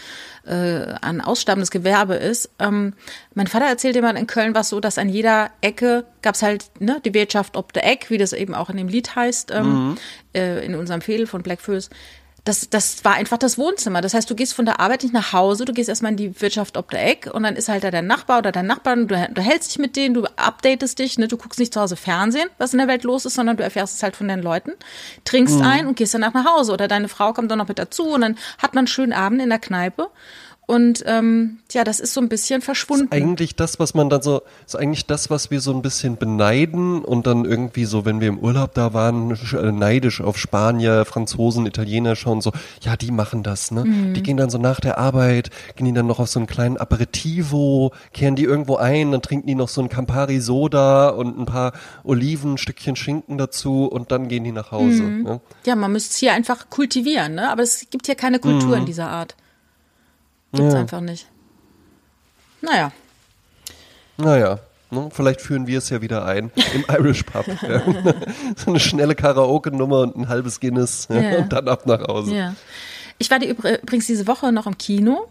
[0.45, 0.51] mhm.
[0.51, 2.49] äh, ein aussterbendes Gewerbe ist.
[2.59, 2.93] Ähm,
[3.33, 6.41] mein Vater erzählte mal, in Köln war es so, dass an jeder Ecke gab es
[6.41, 9.51] halt ne, die Wirtschaft ob der Eck, wie das eben auch in dem Lied heißt,
[9.51, 9.97] ähm, mhm.
[10.33, 11.89] äh, in unserem Fädel von Black Föß
[12.45, 14.01] das, das war einfach das Wohnzimmer.
[14.01, 16.39] Das heißt, du gehst von der Arbeit nicht nach Hause, du gehst erstmal in die
[16.41, 19.07] Wirtschaft ob der Eck und dann ist halt da dein Nachbar oder dein Nachbar und
[19.07, 21.27] du, du hältst dich mit denen, du updatest dich, ne?
[21.27, 23.95] du guckst nicht zu Hause Fernsehen, was in der Welt los ist, sondern du erfährst
[23.95, 24.73] es halt von den Leuten,
[25.25, 28.03] trinkst ein und gehst danach nach Hause oder deine Frau kommt dann noch mit dazu
[28.09, 30.09] und dann hat man einen schönen Abend in der Kneipe
[30.67, 33.05] und ähm, ja, das ist so ein bisschen verschwunden.
[33.05, 36.17] Ist eigentlich das, was man dann so, ist eigentlich das, was wir so ein bisschen
[36.17, 41.05] beneiden und dann irgendwie so, wenn wir im Urlaub da waren, äh, neidisch auf Spanier,
[41.05, 42.51] Franzosen, Italiener schauen, so,
[42.81, 44.13] ja, die machen das, ne?
[44.13, 46.77] Die gehen dann so nach der Arbeit, gehen die dann noch auf so einen kleinen
[46.77, 51.45] Aperitivo, kehren die irgendwo ein, dann trinken die noch so ein Campari Soda und ein
[51.45, 55.03] paar Oliven, ein Stückchen Schinken dazu und dann gehen die nach Hause.
[55.03, 55.41] Ne?
[55.65, 57.51] Ja, man müsste es hier einfach kultivieren, ne?
[57.51, 59.35] Aber es gibt hier keine Kultur in dieser Art.
[60.55, 60.79] Gibt's Ja.
[60.79, 61.27] einfach nicht.
[62.61, 62.91] Naja.
[64.17, 64.59] Naja,
[64.91, 67.45] ne, vielleicht führen wir es ja wieder ein im Irish Pub.
[67.47, 67.81] Ja.
[68.55, 72.55] So eine schnelle Karaoke-Nummer und ein halbes Guinness ja, und dann ab nach Hause.
[73.17, 75.27] Ich war die übr- übrigens diese Woche noch im Kino,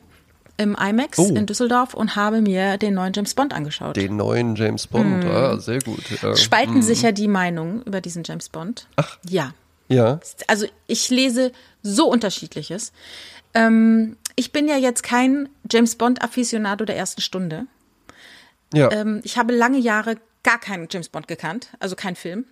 [0.56, 1.26] im IMAX Oh.
[1.34, 3.96] in Düsseldorf und habe mir den neuen James Bond angeschaut.
[3.96, 6.04] Den neuen James Bond, ah, sehr gut.
[6.22, 8.86] Es spalten sich ja die Meinungen über diesen James Bond.
[8.96, 9.18] Ach.
[9.28, 9.52] Ja.
[9.88, 10.20] ja.
[10.46, 11.52] Also ich lese
[11.82, 12.92] so unterschiedliches.
[13.54, 17.66] Ähm, ich bin ja jetzt kein James Bond-Afficionado der ersten Stunde.
[18.72, 22.44] Ja, Ähm, ich habe lange Jahre gar keinen James Bond gekannt, also kein Film.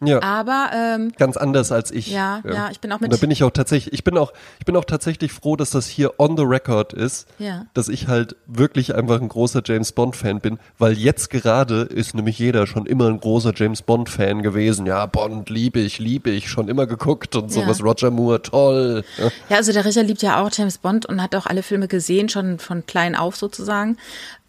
[0.00, 0.22] Ja.
[0.22, 2.08] Aber ähm, Ganz anders als ich.
[2.10, 4.32] Ja, ja, ich bin auch Und mit- Da bin ich auch tatsächlich, ich bin auch,
[4.58, 7.66] ich bin auch tatsächlich froh, dass das hier on the record ist, Ja.
[7.74, 12.14] dass ich halt wirklich einfach ein großer James Bond Fan bin, weil jetzt gerade ist
[12.14, 14.86] nämlich jeder schon immer ein großer James Bond Fan gewesen.
[14.86, 17.78] Ja, Bond liebe ich, liebe ich, schon immer geguckt und sowas.
[17.80, 17.84] Ja.
[17.84, 19.04] Roger Moore, toll.
[19.18, 19.30] Ja.
[19.48, 22.28] ja, also der Richard liebt ja auch James Bond und hat auch alle Filme gesehen,
[22.28, 23.96] schon von klein auf sozusagen.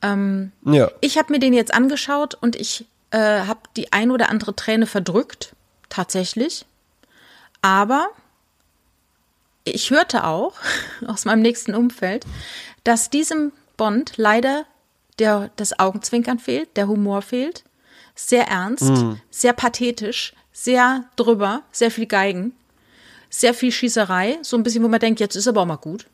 [0.04, 0.90] ja.
[1.02, 4.86] Ich habe mir den jetzt angeschaut und ich äh, habe die ein oder andere Träne
[4.86, 5.56] verdrückt,
[5.90, 6.66] tatsächlich.
[7.62, 8.10] Aber
[9.64, 10.54] ich hörte auch
[11.08, 12.26] aus meinem nächsten Umfeld,
[12.84, 14.66] dass diesem Bond leider
[15.20, 17.64] der, das Augenzwinkern fehlt, der Humor fehlt.
[18.16, 18.92] Sehr ernst,
[19.30, 22.54] sehr pathetisch, sehr drüber, sehr viel Geigen,
[23.30, 24.40] sehr viel Schießerei.
[24.42, 26.06] So ein bisschen, wo man denkt, jetzt ist aber auch mal gut.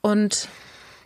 [0.00, 0.48] Und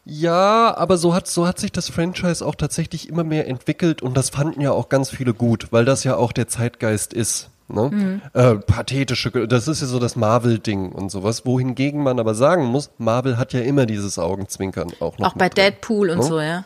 [0.05, 4.17] Ja, aber so hat, so hat sich das Franchise auch tatsächlich immer mehr entwickelt und
[4.17, 7.51] das fanden ja auch ganz viele gut, weil das ja auch der Zeitgeist ist.
[7.69, 7.91] Ne?
[7.91, 8.23] Mhm.
[8.35, 12.91] Äh, pathetische, das ist ja so das Marvel-Ding und sowas, wohingegen man aber sagen muss,
[12.99, 15.29] Marvel hat ja immer dieses Augenzwinkern auch noch.
[15.29, 15.65] auch bei drin.
[15.67, 16.25] Deadpool und Ne?
[16.25, 16.65] so, ja.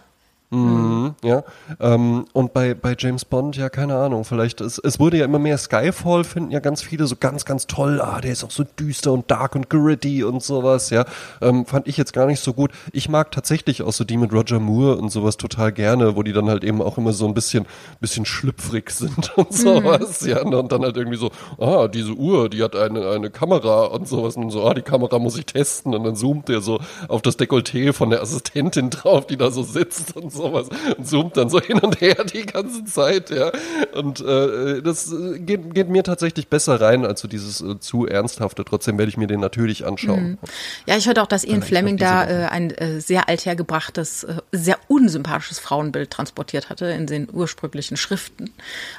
[0.50, 1.42] Mhm, ja.
[1.80, 5.40] Ähm, und bei, bei James Bond, ja, keine Ahnung, vielleicht, es, es wurde ja immer
[5.40, 8.62] mehr Skyfall, finden ja ganz viele so ganz, ganz toll, ah, der ist auch so
[8.62, 11.04] düster und dark und gritty und sowas, ja.
[11.42, 12.70] Ähm, fand ich jetzt gar nicht so gut.
[12.92, 16.32] Ich mag tatsächlich auch so die mit Roger Moore und sowas total gerne, wo die
[16.32, 17.66] dann halt eben auch immer so ein bisschen,
[17.98, 20.42] bisschen schlüpfrig sind und sowas, ja.
[20.42, 24.36] Und dann halt irgendwie so, ah, diese Uhr, die hat eine, eine Kamera und sowas
[24.36, 26.78] und so, ah, die Kamera muss ich testen und dann zoomt der so
[27.08, 31.36] auf das Dekolleté von der Assistentin drauf, die da so sitzt und sowas und zoomt
[31.36, 33.50] dann so hin und her die ganze Zeit, ja.
[33.94, 38.06] Und äh, das äh, geht, geht mir tatsächlich besser rein als so dieses äh, zu
[38.06, 38.64] ernsthafte.
[38.64, 40.38] Trotzdem werde ich mir den natürlich anschauen.
[40.86, 44.34] Ja, ich hörte auch, dass Ian Vielleicht Fleming da äh, ein äh, sehr althergebrachtes, äh,
[44.52, 48.50] sehr unsympathisches Frauenbild transportiert hatte in den ursprünglichen Schriften,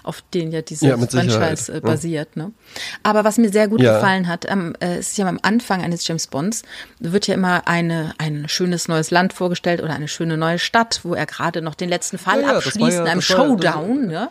[0.03, 1.79] auf denen ja dieses Ja, Franchise äh, ja.
[1.81, 2.35] basiert.
[2.35, 2.51] Ne?
[3.03, 3.95] Aber was mir sehr gut Ja.
[3.95, 6.63] gefallen hat, ähm, äh, ist ja am Anfang eines James Bonds,
[6.99, 11.13] wird ja immer eine, ein schönes neues Land vorgestellt oder eine schöne neue Stadt, wo
[11.13, 14.07] er gerade noch den letzten Fall Ja, ja, abschließt ja- in einem Showdown.
[14.07, 14.29] ne?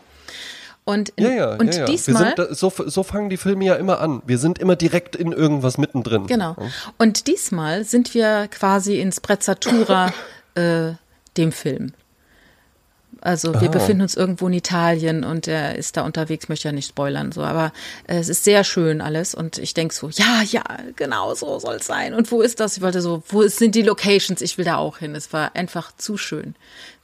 [0.84, 2.34] Und, Ja, ja, und ja, diesmal.
[2.36, 4.22] Da- so, so fangen die Filme ja immer an.
[4.24, 6.26] Wir sind immer direkt in irgendwas mittendrin.
[6.28, 6.54] Genau.
[6.96, 10.12] Und diesmal sind wir quasi in Sprezzatura
[10.54, 10.92] äh,
[11.36, 11.92] dem Film.
[13.26, 13.72] Also wir Ah.
[13.72, 17.42] befinden uns irgendwo in Italien und er ist da unterwegs, möchte ja nicht spoilern, so,
[17.42, 17.72] aber
[18.06, 20.62] äh, es ist sehr schön alles und ich denk so, ja, ja,
[20.94, 22.14] genau so soll es sein.
[22.14, 22.76] Und wo ist das?
[22.76, 24.40] Ich wollte so, wo sind die Locations?
[24.42, 25.16] Ich will da auch hin.
[25.16, 26.54] Es war einfach zu schön.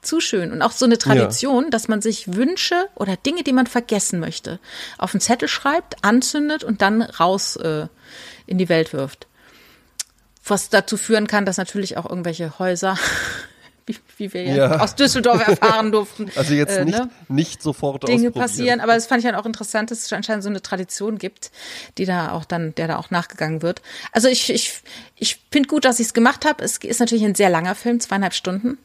[0.00, 0.52] Zu schön.
[0.52, 4.60] Und auch so eine Tradition, dass man sich Wünsche oder Dinge, die man vergessen möchte,
[4.98, 7.88] auf einen Zettel schreibt, anzündet und dann raus äh,
[8.46, 9.26] in die Welt wirft
[10.44, 12.98] was dazu führen kann, dass natürlich auch irgendwelche Häuser,
[13.86, 18.06] wie, wie wir ja, aus Düsseldorf erfahren durften, Also jetzt äh, nicht, ne, nicht sofort
[18.06, 18.80] Dinge passieren.
[18.80, 21.50] Aber das fand ich dann auch interessant, dass es anscheinend so eine Tradition gibt,
[21.98, 23.82] die da auch dann, der da auch nachgegangen wird.
[24.12, 24.82] Also ich, ich,
[25.16, 26.64] ich finde gut, dass ich es gemacht habe.
[26.64, 28.78] Es ist natürlich ein sehr langer Film, zweieinhalb Stunden.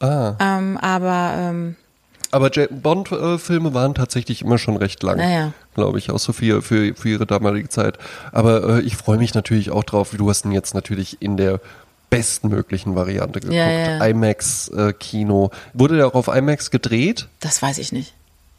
[0.00, 0.34] Ah.
[0.40, 1.76] Ähm, aber ähm,
[2.32, 5.52] Aber Bond-Filme waren tatsächlich immer schon recht lang, Naja.
[5.74, 7.98] glaube ich, auch so für, für, für ihre damalige Zeit.
[8.32, 10.14] Aber äh, ich freue mich natürlich auch drauf.
[10.16, 11.60] Du hast ihn jetzt natürlich in der
[12.12, 13.56] bestmöglichen Variante geguckt.
[13.56, 14.04] Ja, ja.
[14.06, 15.50] IMAX-Kino.
[15.72, 17.28] Wurde der auch auf IMAX gedreht?
[17.40, 18.14] das weiß ich nicht.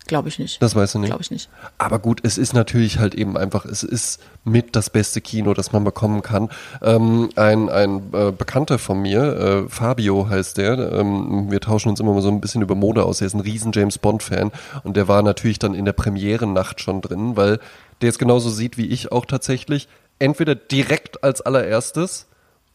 [0.06, 0.62] Glaube ich nicht.
[0.62, 1.12] Das weißt du nicht.
[1.12, 1.50] Glaube ich nicht.
[1.78, 5.72] Aber gut, es ist natürlich halt eben einfach, es ist mit das beste Kino, das
[5.72, 6.50] man bekommen kann.
[6.82, 12.02] Ähm, ein ein äh, Bekannter von mir, äh, Fabio heißt der, ähm, wir tauschen uns
[12.02, 13.22] immer mal so ein bisschen über Mode aus.
[13.22, 14.52] Er ist ein riesen James Bond-Fan
[14.84, 17.60] und der war natürlich dann in der Premierennacht schon drin, weil
[18.02, 19.88] der es genauso sieht wie ich auch tatsächlich.
[20.20, 22.28] Entweder direkt als allererstes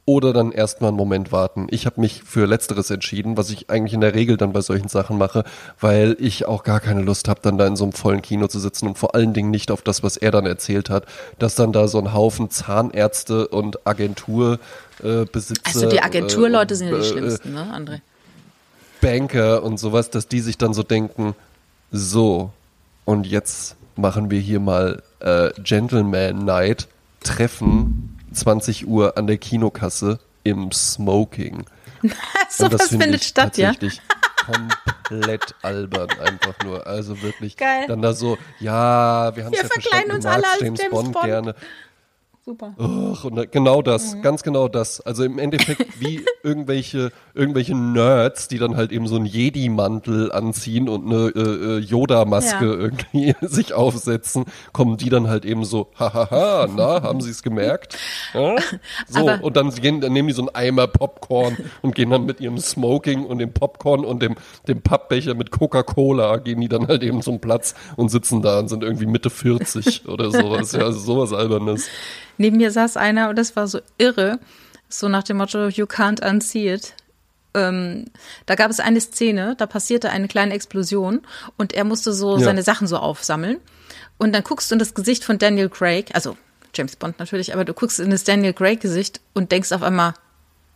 [0.08, 1.66] oder dann erstmal einen Moment warten.
[1.68, 4.88] Ich habe mich für letzteres entschieden, was ich eigentlich in der Regel dann bei solchen
[4.88, 5.44] Sachen mache,
[5.80, 8.58] weil ich auch gar keine Lust habe, dann da in so einem vollen Kino zu
[8.58, 11.04] sitzen und vor allen Dingen nicht auf das, was er dann erzählt hat,
[11.38, 14.62] dass dann da so ein Haufen Zahnärzte und Agenturbesitzer.
[15.04, 18.00] Äh, Also die Agenturleute äh, sind ja die äh, schlimmsten, ne, André?
[19.02, 21.34] Banker und sowas, dass die sich dann so denken,
[21.92, 22.50] so,
[23.04, 26.88] und jetzt machen wir hier mal äh, Gentleman Night,
[27.22, 31.64] Treffen, 20 Uhr an der Kinokasse im Smoking.
[32.50, 33.72] so das was finde findet statt, ja?
[34.48, 36.86] komplett albern einfach nur.
[36.86, 37.56] Also wirklich.
[37.56, 37.86] Geil.
[37.86, 40.90] Dann da so, ja, wir haben es ja verkleiden verstanden, uns alle als James, James
[40.90, 41.24] Bond, Bond.
[41.24, 41.54] gerne.
[42.48, 42.72] Super.
[42.78, 44.22] Och, und genau das, Mhm.
[44.22, 45.02] ganz genau das.
[45.02, 50.88] Also im Endeffekt wie irgendwelche, irgendwelche Nerds, die dann halt eben so einen Jedi-Mantel anziehen
[50.88, 52.72] und eine äh, äh, Yoda-Maske Ja.
[52.72, 57.98] irgendwie sich aufsetzen, kommen die dann halt eben so, hahaha, na, haben sie es gemerkt?
[58.32, 58.56] Ja?
[59.08, 62.24] So, Aber- und dann, gehen, dann nehmen die so einen Eimer Popcorn und gehen dann
[62.24, 64.36] mit ihrem Smoking und dem Popcorn und dem,
[64.66, 68.68] dem Pappbecher mit Coca-Cola, gehen die dann halt eben zum Platz und sitzen da und
[68.68, 70.72] sind irgendwie Mitte 40 oder sowas.
[70.72, 71.88] Ja, also sowas Albernes.
[72.38, 74.38] Neben mir saß einer und das war so irre,
[74.88, 76.94] so nach dem Motto, you can't unsee it.
[77.54, 78.06] Ähm,
[78.46, 81.22] da gab es eine Szene, da passierte eine kleine Explosion
[81.56, 82.44] und er musste so Ja.
[82.44, 83.58] seine Sachen so aufsammeln.
[84.18, 86.36] Und dann guckst du in das Gesicht von Daniel Craig, also
[86.74, 90.14] James Bond natürlich, aber du guckst in das Daniel Craig Gesicht und denkst auf einmal,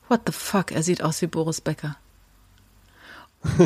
[0.08, 1.96] what the fuck, er sieht aus wie Boris Becker.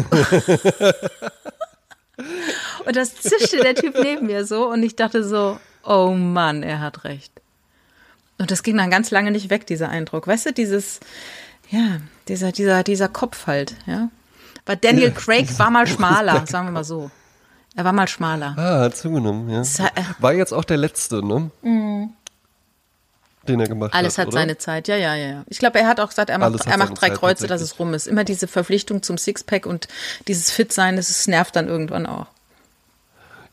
[2.86, 6.80] und das zischte der Typ neben mir so und ich dachte so, oh Mann, er
[6.80, 7.32] hat recht.
[8.38, 10.26] Und das ging dann ganz lange nicht weg, dieser Eindruck.
[10.26, 11.00] Weißt du, dieses,
[11.70, 14.08] ja, dieser, dieser, dieser Kopf halt, ja.
[14.66, 17.10] Weil Daniel Craig war mal schmaler, sagen wir mal so.
[17.76, 18.54] Er war mal schmaler.
[18.58, 19.60] Ah, hat zugenommen, ja.
[19.84, 21.50] Hat- War jetzt auch der letzte, ne?
[23.46, 23.98] Den er gemacht Mhm.
[23.98, 24.22] Alles hat.
[24.26, 24.40] hat oder?
[24.40, 25.44] seine Zeit, ja, ja, ja.
[25.46, 27.60] Ich glaube, er hat auch gesagt, er Alles macht, er macht drei Zeit, Kreuze, dass
[27.60, 28.06] es rum ist.
[28.08, 29.86] Immer diese Verpflichtung zum Sixpack und
[30.26, 32.26] dieses Fit-Sein, das ist- nervt dann irgendwann auch.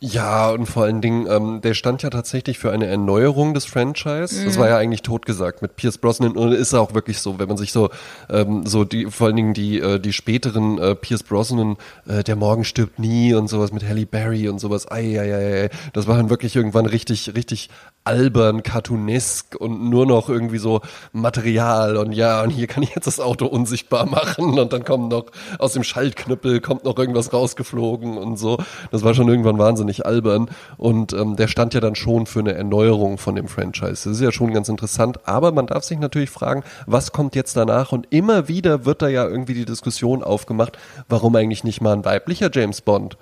[0.06, 4.44] Ja, und vor allen Dingen, ähm, der stand ja tatsächlich für eine Erneuerung des Franchise.
[4.44, 7.56] Das war ja eigentlich totgesagt mit Pierce Brosnan und ist auch wirklich so, wenn man
[7.56, 7.90] sich so,
[8.30, 12.36] ähm, so die, vor allen Dingen die, äh, die späteren äh, Pierce Brosnan, äh, der
[12.36, 15.70] Morgen stirbt nie und sowas mit Halle Berry und sowas, ei, ei, ei, ei.
[15.94, 17.70] das war dann wirklich irgendwann richtig, richtig
[18.04, 20.82] albern, cartoonesk und nur noch irgendwie so
[21.14, 25.10] Material und ja, und hier kann ich jetzt das Auto unsichtbar machen und dann kommt
[25.10, 25.28] noch
[25.60, 28.58] aus dem Schaltknüppel kommt noch irgendwas rausgeflogen und so.
[28.92, 32.54] Das war schon irgendwann wahnsinnig albern und ähm, der stand ja dann schon für eine
[32.54, 34.10] Erneuerung von dem Franchise.
[34.10, 37.56] Das ist ja schon ganz interessant, aber man darf sich natürlich fragen, was kommt jetzt
[37.56, 40.78] danach und immer wieder wird da ja irgendwie die Diskussion aufgemacht,
[41.08, 43.18] warum eigentlich nicht mal ein weiblicher James Bond?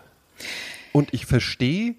[0.94, 1.96] Und ich verstehe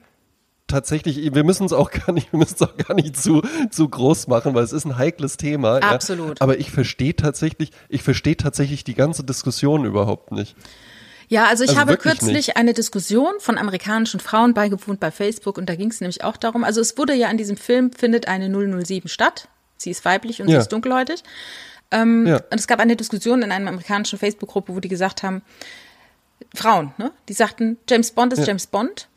[0.73, 3.89] tatsächlich, wir müssen es auch gar nicht, wir müssen es auch gar nicht zu, zu
[3.89, 5.77] groß machen, weil es ist ein heikles Thema.
[5.77, 6.41] Absolut.
[6.41, 6.41] Ja.
[6.41, 10.57] Aber ich verstehe tatsächlich, ich verstehe tatsächlich die ganze Diskussion überhaupt nicht.
[11.33, 12.57] Ja, also ich Also habe kürzlich nicht.
[12.59, 16.63] eine Diskussion von amerikanischen Frauen beigewohnt bei Facebook und da ging es nämlich auch darum,
[16.63, 19.49] also es wurde ja in diesem Film findet eine 007 statt.
[19.79, 20.59] Sie ist weiblich und Ja.
[20.59, 21.23] sie ist dunkelhäutig.
[21.91, 22.37] Ähm, Ja.
[22.51, 25.41] Und es gab eine Diskussion in einer amerikanischen Facebook-Gruppe, wo die gesagt haben,
[26.55, 27.13] Frauen, ne?
[27.29, 28.47] Die sagten, James Bond ist Ja.
[28.47, 29.09] James Bond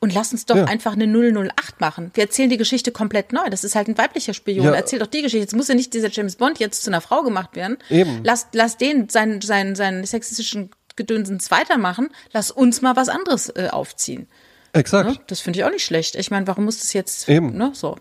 [0.00, 0.64] und lass uns doch Ja.
[0.64, 2.10] einfach eine 008 machen.
[2.14, 3.48] Wir erzählen die Geschichte komplett neu.
[3.48, 4.64] Das ist halt ein weiblicher Spion.
[4.66, 4.72] Ja.
[4.72, 5.38] Erzähl doch die Geschichte.
[5.44, 7.78] Jetzt muss ja nicht dieser James Bond jetzt zu einer Frau gemacht werden.
[7.90, 8.20] Eben.
[8.24, 12.08] Lass, lass den seinen, seinen, seinen sexistischen Gedönsens weitermachen.
[12.32, 14.28] Lass uns mal was anderes äh, aufziehen.
[14.72, 15.08] Exakt.
[15.08, 15.16] Ne?
[15.26, 16.14] Das finde ich auch nicht schlecht.
[16.16, 17.56] Ich meine, warum muss das jetzt Eben.
[17.56, 17.96] ne, so?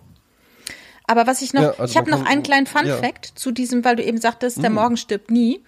[1.06, 2.98] Aber was ich noch, Ja, also ich habe noch einen kleinen Fun ja.
[2.98, 3.02] Mhm.
[3.04, 5.64] Fact zu diesem, weil du eben sagtest, der Morgen stirbt nie.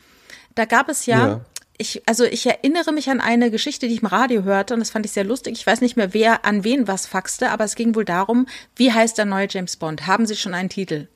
[0.55, 1.41] Da gab es ja, Ja.
[1.77, 4.91] ich, also ich erinnere mich an eine Geschichte, die ich im Radio hörte und das
[4.91, 5.53] fand ich sehr lustig.
[5.59, 8.47] Ich weiß nicht mehr, wer an wen was faxte, aber es ging wohl darum,
[8.77, 10.07] wie heißt der neue James Bond?
[10.07, 11.07] Haben Sie schon einen Titel?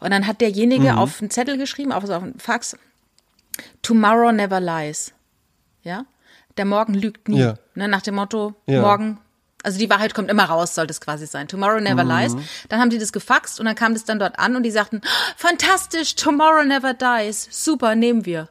[0.00, 0.98] Und dann hat derjenige Mhm.
[0.98, 2.76] auf einen Zettel geschrieben, auf, auf einen Fax,
[3.82, 5.12] Tomorrow never lies.
[5.84, 6.04] Ja?
[6.56, 7.38] Der Morgen lügt nie.
[7.40, 7.54] Ja.
[7.74, 8.80] Ne, nach dem Motto, Ja.
[8.80, 9.18] morgen,
[9.62, 11.48] also die Wahrheit kommt immer raus, sollte es quasi sein.
[11.48, 12.10] Tomorrow never Mhm.
[12.10, 12.36] lies.
[12.68, 15.00] Dann haben die das gefaxt und dann kam das dann dort an und die sagten,
[15.36, 17.48] fantastisch, tomorrow never dies.
[17.50, 18.48] Super, nehmen wir.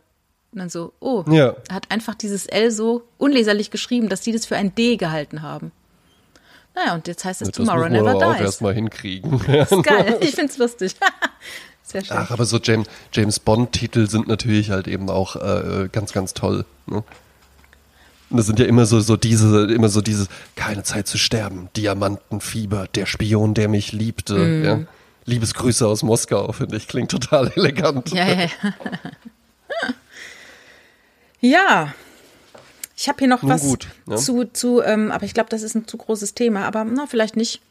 [0.51, 1.55] Und dann so, oh, Ja.
[1.69, 5.41] er hat einfach dieses L so unleserlich geschrieben, dass die das für ein D gehalten
[5.41, 5.71] haben.
[6.75, 8.41] Naja, und jetzt heißt es Das Tomorrow Never auch Dies.
[8.41, 9.39] erstmal hinkriegen.
[9.47, 10.95] Ist geil, ich find's lustig.
[11.83, 12.17] Sehr schön.
[12.17, 16.65] Ach, aber so James, James Bond-Titel sind natürlich halt eben auch äh, ganz, ganz toll.
[16.87, 17.03] Ne?
[18.37, 22.87] Das sind ja immer so, so diese, immer so dieses, keine Zeit zu sterben, Diamantenfieber,
[22.95, 24.63] der Spion, der mich liebte, Mhm.
[24.65, 24.79] ja.
[25.25, 28.11] Liebesgrüße aus Moskau, finde ich, klingt total elegant.
[28.11, 28.73] Ja, ja, ja.
[31.39, 31.93] ja.
[32.95, 34.15] Ich habe hier noch Nun was gut, ja.
[34.17, 37.35] zu, zu ähm, aber ich glaube, das ist ein zu großes Thema, aber na, vielleicht
[37.35, 37.61] nicht.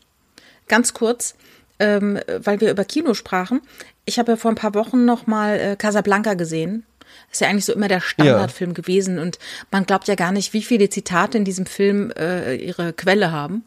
[0.69, 1.35] Ganz kurz,
[1.79, 3.61] ähm, weil wir über Kino sprachen.
[4.05, 6.85] Ich habe ja vor ein paar Wochen noch mal äh, Casablanca gesehen.
[7.33, 9.39] Das ist ja eigentlich so immer der Standardfilm gewesen und
[9.71, 13.65] man glaubt ja gar nicht, wie viele Zitate in diesem Film äh, ihre Quelle haben.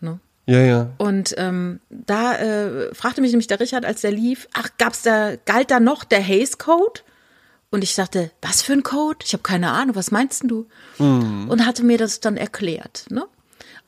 [0.00, 0.20] Ne?
[0.46, 0.90] Ja, ja.
[0.98, 5.32] Und ähm, da äh, fragte mich nämlich der Richard, als der lief, ach, gab's da,
[5.46, 7.00] galt da noch der Hays Code?
[7.70, 9.18] Und ich sagte, was für ein Code?
[9.24, 10.68] Ich habe keine Ahnung, was meinst denn du?
[11.50, 13.26] Und hatte mir das dann erklärt, ne?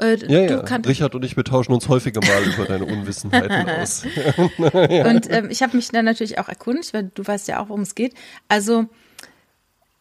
[0.00, 0.76] Äh, Ja, ja.
[0.86, 4.04] Richard und ich, wir tauschen uns häufiger mal über deine Unwissenheiten aus.
[4.58, 7.82] Und ähm, ich habe mich dann natürlich auch erkundigt, weil du weißt ja auch, worum
[7.82, 8.14] es geht.
[8.48, 8.86] Also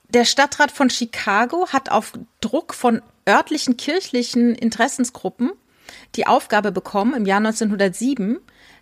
[0.09, 5.51] der Stadtrat von Chicago hat auf Druck von örtlichen kirchlichen Interessensgruppen
[6.15, 8.39] die Aufgabe bekommen im Jahr 1907,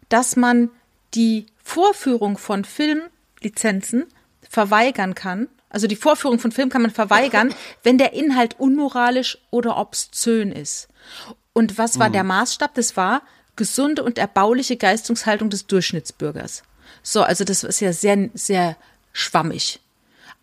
[0.09, 0.69] dass man
[1.13, 4.05] die Vorführung von Filmlizenzen
[4.49, 5.47] verweigern kann.
[5.69, 7.53] Also die Vorführung von Film kann man verweigern,
[7.84, 10.88] wenn der Inhalt unmoralisch oder obszön ist.
[11.53, 12.73] Und was war der Maßstab?
[12.75, 13.21] Das war
[13.55, 16.63] gesunde und erbauliche Geistungshaltung des Durchschnittsbürgers.
[17.03, 18.78] So, also das ist ja sehr, sehr
[19.11, 19.80] schwammig.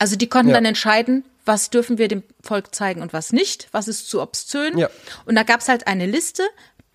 [0.04, 0.56] Also die konnten Ja.
[0.56, 4.76] dann entscheiden, was dürfen wir dem Volk zeigen und was nicht, was ist zu obszön.
[4.76, 4.90] Ja.
[5.24, 6.42] Und da gab's halt eine Liste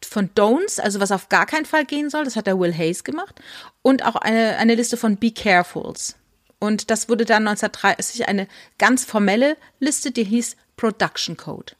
[0.07, 3.03] von Don'ts, also was auf gar keinen Fall gehen soll, das hat der Will Hayes
[3.03, 3.41] gemacht,
[3.81, 6.17] und auch eine, eine Liste von Be Carefuls.
[6.59, 8.47] Und das wurde dann 1930 eine
[8.77, 11.73] ganz formelle Liste, die hieß Production Code.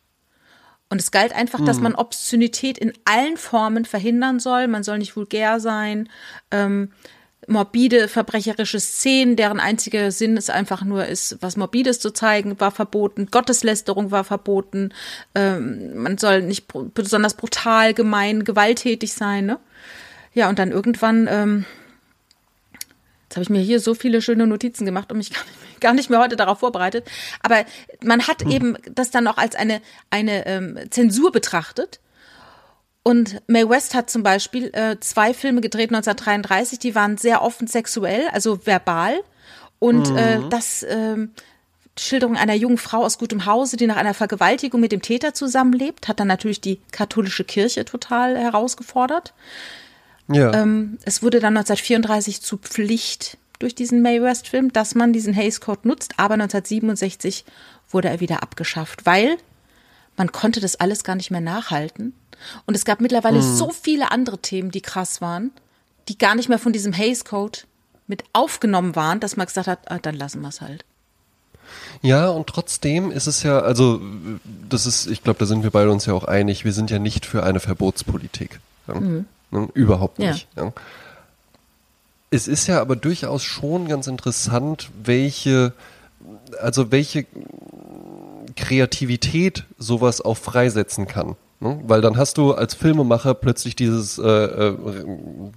[0.90, 4.68] Und es galt einfach, dass man Obszönität in allen Formen verhindern soll.
[4.68, 6.10] Man soll nicht vulgär sein.
[6.50, 6.92] Ähm,
[7.50, 12.72] morbide, verbrecherische Szenen, deren einziger Sinn es einfach nur ist, was Morbides zu zeigen, war
[12.72, 13.28] verboten.
[13.32, 14.94] Gotteslästerung war verboten.
[15.36, 19.46] Ähm, man soll nicht besonders brutal, gemein, gewalttätig sein.
[19.46, 19.60] Ne?
[20.34, 21.66] Ja, und dann irgendwann, ähm,
[23.24, 25.94] jetzt habe ich mir hier so viele schöne Notizen gemacht und mich gar nicht, gar
[25.94, 27.10] nicht mehr heute darauf vorbereitet.
[27.42, 27.66] Aber
[28.04, 29.82] man hat eben das dann auch als eine,
[30.12, 32.00] eine ähm, Zensur betrachtet.
[33.10, 37.66] Und Mae West hat zum Beispiel äh, zwei Filme gedreht 1933, die waren sehr offen
[37.66, 39.22] sexuell, also verbal.
[39.80, 41.32] Und äh, das ähm,
[41.98, 45.34] die Schilderung einer jungen Frau aus gutem Hause, die nach einer Vergewaltigung mit dem Täter
[45.34, 49.34] zusammenlebt, hat dann natürlich die katholische Kirche total herausgefordert.
[50.32, 50.54] Ja.
[50.54, 55.62] Ähm, es wurde dann 1934 zu Pflicht durch diesen Mae West-Film, dass man diesen Hays
[55.62, 57.44] Code nutzt, aber 1967
[57.90, 59.38] wurde er wieder abgeschafft, weil
[60.20, 62.14] man konnte das alles gar nicht mehr nachhalten.
[62.66, 65.52] Und es gab mittlerweile so viele andere Themen, die krass waren,
[66.10, 67.60] die gar nicht mehr von diesem Hays Code
[68.06, 70.84] mit aufgenommen waren, dass man gesagt hat, ah, dann lassen wir es halt.
[72.02, 74.02] Ja, und trotzdem ist es ja, also
[74.70, 77.00] das ist, ich glaube, da sind wir beide uns ja auch einig, wir sind ja
[77.00, 78.60] nicht für eine Verbotspolitik.
[78.88, 79.00] Ja?
[79.00, 79.26] Ne?
[79.74, 80.32] Überhaupt Ja.
[80.32, 80.48] nicht.
[80.56, 80.74] Ja.
[82.32, 85.74] Es ist ja aber durchaus schon ganz interessant, welche,
[86.62, 87.26] also welche
[88.60, 91.36] Kreativität sowas auch freisetzen kann.
[91.62, 91.80] Ne?
[91.84, 94.78] Weil dann hast du als Filmemacher plötzlich dieses, äh, äh,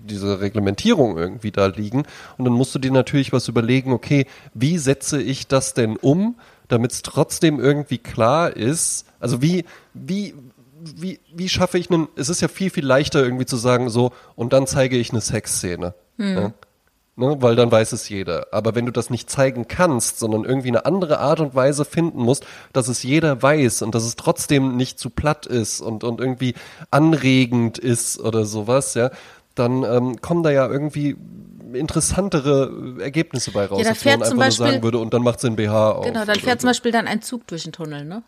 [0.03, 2.05] diese Reglementierung irgendwie da liegen
[2.39, 6.37] und dann musst du dir natürlich was überlegen, okay, wie setze ich das denn um,
[6.69, 10.35] damit es trotzdem irgendwie klar ist, also wie, wie,
[10.81, 14.13] wie, wie schaffe ich einen, es ist ja viel, viel leichter irgendwie zu sagen, so,
[14.35, 15.95] und dann zeige ich eine Sexszene.
[16.19, 16.25] Ja?
[16.25, 16.55] Ne,
[17.17, 18.47] weil dann weiß es jeder.
[18.53, 22.23] Aber wenn du das nicht zeigen kannst, sondern irgendwie eine andere Art und Weise finden
[22.23, 26.21] musst, dass es jeder weiß und dass es trotzdem nicht zu platt ist und, und
[26.21, 26.55] irgendwie
[26.91, 29.11] anregend ist oder sowas, ja,
[29.55, 31.17] dann ähm, kommen da ja irgendwie
[31.75, 34.83] interessantere Ergebnisse bei raus, Ja, da als wenn fährt man zum einfach Beispiel- nur sagen
[34.83, 36.05] würde und dann macht sie ein BH auf.
[36.07, 36.69] Genau, dann fährt zum.
[36.69, 38.23] Beispiel dann ein Zug durch den Tunnel, ne?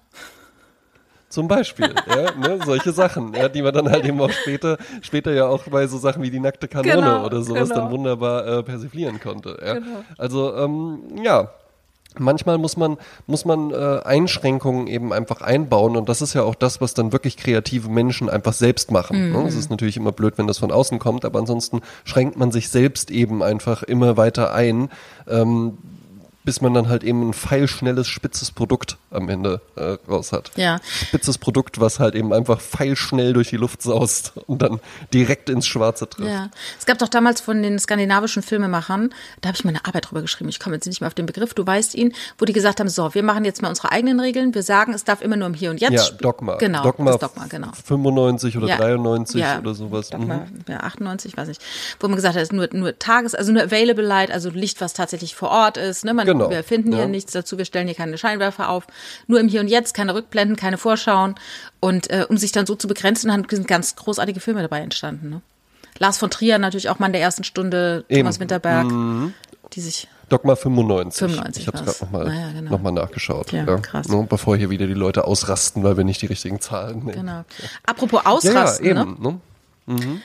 [1.35, 5.33] Zum Beispiel, ja, ne, solche Sachen, ja, die man dann halt eben auch später, später
[5.33, 7.81] ja auch bei so Sachen wie die nackte Kanone Genau, oder sowas genau.
[7.81, 9.59] dann wunderbar äh, persiflieren konnte.
[9.61, 9.75] Ja.
[9.75, 10.05] Genau.
[10.17, 11.51] Also ähm, ja,
[12.17, 16.55] manchmal muss man muss man äh, Einschränkungen eben einfach einbauen und das ist ja auch
[16.55, 19.33] das, was dann wirklich kreative Menschen einfach selbst machen.
[19.33, 19.43] Ne?
[19.49, 22.69] Es ist natürlich immer blöd, wenn das von außen kommt, aber ansonsten schränkt man sich
[22.69, 24.89] selbst eben einfach immer weiter ein.
[25.29, 25.79] Ähm,
[26.45, 30.81] bis man dann halt eben ein feilschnelles, spitzes Produkt am Ende äh, raus hat Ja.
[30.85, 34.81] spitzes Produkt, was halt eben einfach feilschnell durch die Luft saust und dann
[35.13, 36.29] direkt ins Schwarze trifft.
[36.29, 39.11] Ja, es gab doch damals von den skandinavischen Filmemachern,
[39.41, 41.55] da habe ich meine Arbeit drüber geschrieben, ich komme jetzt nicht mehr auf den Begriff,
[41.55, 44.55] du weißt ihn, wo die gesagt haben, so, wir machen jetzt mal unsere eigenen Regeln,
[44.55, 46.17] wir sagen, es darf immer nur im Hier und Jetzt Ja.
[46.21, 46.57] Dogma.
[46.57, 47.69] Genau, Dogma, Dogma, genau.
[47.87, 50.11] 95 oder Ja, 93 ja, oder sowas.
[50.11, 50.65] Dogma, Mhm.
[50.69, 51.63] ja, 98, weiß nicht.
[52.01, 54.81] Wo man gesagt hat, es ist nur, nur Tages-, also nur Available Light, also Licht,
[54.81, 56.05] was tatsächlich vor Ort ist.
[56.05, 56.15] Ne?
[56.15, 57.07] Man, Genau, Wir finden hier ja.
[57.09, 58.87] nichts dazu, wir stellen hier keine Scheinwerfer auf.
[59.27, 61.35] Nur im Hier und Jetzt, keine Rückblenden, keine Vorschauen.
[61.81, 65.31] Und äh, um sich dann so zu begrenzen, sind ganz großartige Filme dabei entstanden.
[65.31, 65.41] Ne?
[65.99, 68.21] Lars von Trier natürlich auch mal in der ersten Stunde, Eben.
[68.21, 68.87] Thomas Winterberg,
[69.73, 71.19] die sich Dogma 95.
[71.19, 72.71] 95 ich habe es gerade nochmal Ah ja, genau.
[72.71, 73.53] noch mal nachgeschaut.
[73.53, 74.09] Ja, krass.
[74.09, 77.13] Ne, bevor hier wieder die Leute ausrasten, weil wir nicht die richtigen Zahlen nehmen.
[77.13, 77.45] Genau.
[77.87, 79.01] Apropos Ja, ja, Ausrasten, ne?
[79.01, 79.41] eben.
[79.87, 80.21] Ne?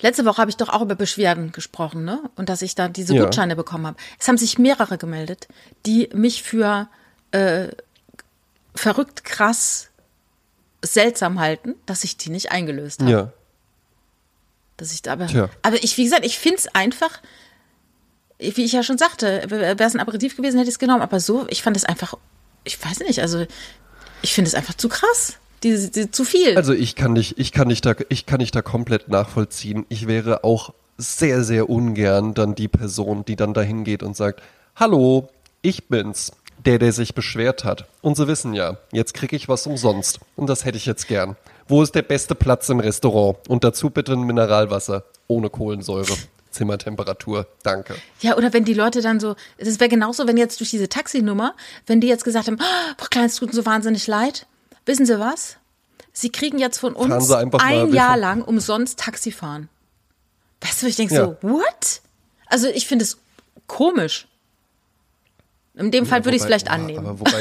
[0.00, 2.20] Letzte Woche habe ich doch auch über Beschwerden gesprochen, ne?
[2.36, 3.24] Und dass ich da diese Ja.
[3.24, 3.96] Gutscheine bekommen habe.
[4.18, 5.48] Es haben sich mehrere gemeldet,
[5.86, 6.88] die mich für
[7.30, 7.68] äh,
[8.76, 9.88] verrückt krass
[10.82, 13.10] seltsam halten, dass ich die nicht eingelöst habe.
[13.10, 13.32] Ja.
[14.76, 15.48] Dass ich da aber, Tja.
[15.62, 17.22] aber ich, wie gesagt, ich finde es einfach,
[18.38, 21.02] wie ich ja schon sagte, wäre es ein Aperitif gewesen, hätte ich es genommen.
[21.02, 22.14] Aber so, ich fand es einfach,
[22.64, 23.46] ich weiß nicht, also
[24.22, 25.36] ich finde es einfach zu krass.
[25.62, 26.56] Die, die, zu viel.
[26.56, 29.86] Also ich kann dich, ich kann dich da, ich kann dich da komplett nachvollziehen.
[29.88, 34.42] Ich wäre auch sehr, sehr ungern dann die Person, die dann dahin geht und sagt,
[34.76, 35.30] hallo,
[35.62, 36.32] ich bin's,
[36.66, 37.86] der, der sich beschwert hat.
[38.02, 40.20] Und sie wissen ja, jetzt kriege ich was umsonst.
[40.34, 41.36] Und das hätte ich jetzt gern.
[41.68, 43.38] Wo ist der beste Platz im Restaurant?
[43.48, 45.04] Und dazu bitte ein Mineralwasser.
[45.28, 46.16] Ohne Kohlensäure.
[46.50, 47.46] Zimmertemperatur.
[47.62, 47.96] Danke.
[48.20, 51.54] Ja, oder wenn die Leute dann so, es wäre genauso, wenn jetzt durch diese Taxinummer,
[51.86, 54.46] wenn die jetzt gesagt haben, oh, Frau Klein, es tut uns so wahnsinnig leid.
[54.86, 55.56] Wissen Sie was?
[56.12, 59.68] Sie kriegen jetzt von uns ein wir Jahr lang umsonst Taxi fahren.
[60.62, 61.24] Weißt du, ich denke Ja.
[61.26, 62.00] so, what?
[62.46, 63.18] Also ich finde es
[63.66, 64.26] komisch.
[65.78, 67.00] In dem Fall würde ich es vielleicht annehmen.
[67.06, 67.32] Aber wobei,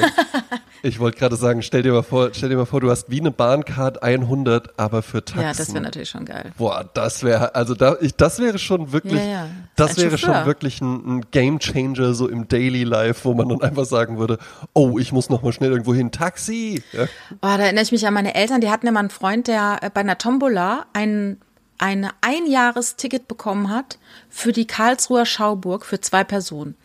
[0.83, 3.21] ich wollte gerade sagen, stell dir mal vor, stell dir mal vor, du hast wie
[3.21, 5.41] eine Bahncard 100, aber für Taxen.
[5.41, 6.51] Ja, das wäre natürlich schon geil.
[6.57, 9.47] Boah, das wäre, also da, ich, das wäre schon wirklich, Ja, ja.
[9.77, 10.35] das Ein wäre Chauffeur.
[10.35, 14.17] schon wirklich ein, ein Game Changer so im Daily Life, wo man dann einfach sagen
[14.17, 14.37] würde,
[14.73, 16.83] oh, ich muss noch mal schnell irgendwo hin, Taxi.
[16.91, 17.03] Ja.
[17.35, 19.89] Oh, da erinnere ich mich an meine Eltern, die hatten immer einen Freund, der äh,
[19.89, 21.37] bei einer Tombola ein,
[21.77, 23.97] ein Einjahresticket bekommen hat
[24.29, 26.75] für die Karlsruher Schauburg für zwei Personen.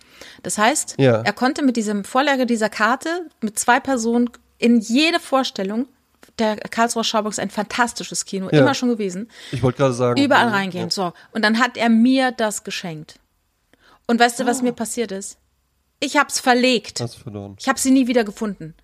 [0.42, 1.22] Das heißt, Ja.
[1.22, 5.86] er konnte mit diesem Vorlage dieser Karte mit zwei Personen in jede Vorstellung,
[6.38, 8.60] der Karlsruher Schauburg ist ein fantastisches Kino, Ja.
[8.60, 10.22] immer schon gewesen, Ich wollte gerade sagen.
[10.22, 10.90] überall ja, reingehen.
[10.90, 11.12] So.
[11.32, 13.18] Und dann hat er mir das geschenkt.
[14.06, 14.46] Und weißt du, Ah.
[14.46, 15.38] was mir passiert ist?
[16.00, 17.00] Ich hab's verlegt.
[17.00, 17.56] Hast verloren.
[17.60, 18.74] Ich habe sie nie wieder gefunden.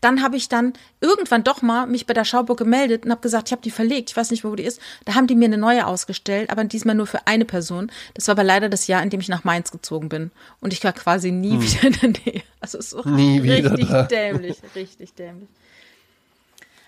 [0.00, 3.48] Dann habe ich dann irgendwann doch mal mich bei der Schauburg gemeldet und habe gesagt,
[3.48, 4.80] ich habe die verlegt, ich weiß nicht mehr, wo die ist.
[5.04, 7.90] Da haben die mir eine neue ausgestellt, aber diesmal nur für eine Person.
[8.14, 10.30] Das war aber leider das Jahr, in dem ich nach Mainz gezogen bin.
[10.60, 12.42] Und ich war quasi nie wieder in der Nähe.
[12.60, 13.14] Also so Hm.
[13.16, 14.02] Nie wieder richtig da.
[14.04, 15.48] dämlich, richtig dämlich.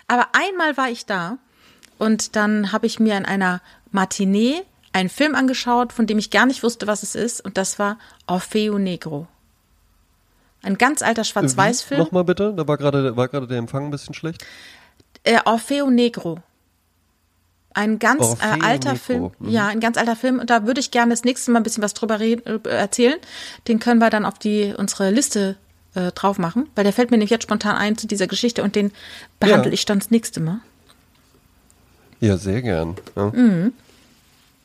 [0.06, 1.38] Aber einmal war ich da
[1.98, 3.60] und dann habe ich mir in einer
[3.90, 4.62] Matinee
[4.92, 7.40] einen Film angeschaut, von dem ich gar nicht wusste, was es ist.
[7.44, 9.26] Und das war Orfeo Negro.
[10.62, 12.00] Ein ganz alter Schwarz-Weiß-Film.
[12.00, 14.44] Nochmal bitte, da war gerade, war der Empfang ein bisschen schlecht.
[15.22, 16.38] Äh, Orfeo Negro.
[17.74, 19.30] Ein ganz Orfeo äh, alter Negro, Film.
[19.38, 19.48] mhm.
[19.50, 20.40] Ja, ein ganz alter Film.
[20.40, 23.16] Und da würde ich gerne das nächste Mal ein bisschen was drüber reden, äh, erzählen.
[23.68, 25.56] Den können wir dann auf die unsere Liste
[25.94, 28.74] äh, drauf machen, weil der fällt mir nämlich jetzt spontan ein zu dieser Geschichte und
[28.74, 28.90] den
[29.38, 29.74] behandle Ja.
[29.74, 30.58] ich dann das nächste Mal.
[32.20, 32.96] Ja, sehr gern.
[33.14, 33.26] Ja.
[33.26, 33.72] Mhm.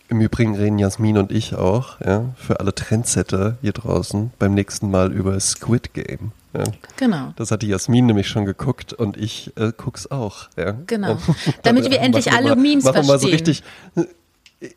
[0.10, 4.91] Im Übrigen reden Jasmin und ich auch, ja, für alle Trendsetter hier draußen beim nächsten
[4.91, 6.32] Mal über Squid Game.
[6.54, 6.66] Ja.
[6.97, 7.34] Genau.
[7.36, 10.49] Das hat die Jasmin nämlich schon geguckt und ich äh, guck's auch.
[10.56, 10.76] Ja.
[10.86, 11.18] Genau.
[11.64, 13.32] Damit wir endlich machen alle mal, Memes machen wir mal so verstehen.
[13.32, 13.64] richtig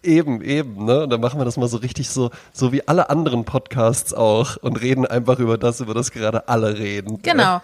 [0.02, 1.04] eben eben, ne?
[1.04, 4.56] Und dann machen wir das mal so richtig so so wie alle anderen Podcasts auch
[4.56, 7.20] und reden einfach über das, über das gerade alle reden.
[7.22, 7.60] Genau.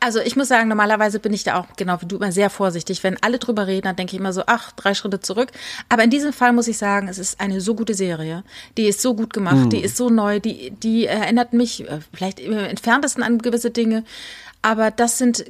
[0.00, 3.02] Also ich muss sagen, normalerweise bin ich da auch, genau wie du, immer sehr vorsichtig.
[3.02, 5.52] Wenn alle drüber reden, dann denke ich immer so, ach, drei Schritte zurück.
[5.88, 8.44] Aber in diesem Fall muss ich sagen, es ist eine so gute Serie.
[8.76, 12.40] Die ist so gut gemacht, die ist so neu, die, die erinnert mich äh, vielleicht
[12.40, 14.04] im entferntesten an gewisse Dinge.
[14.62, 15.44] Aber das sind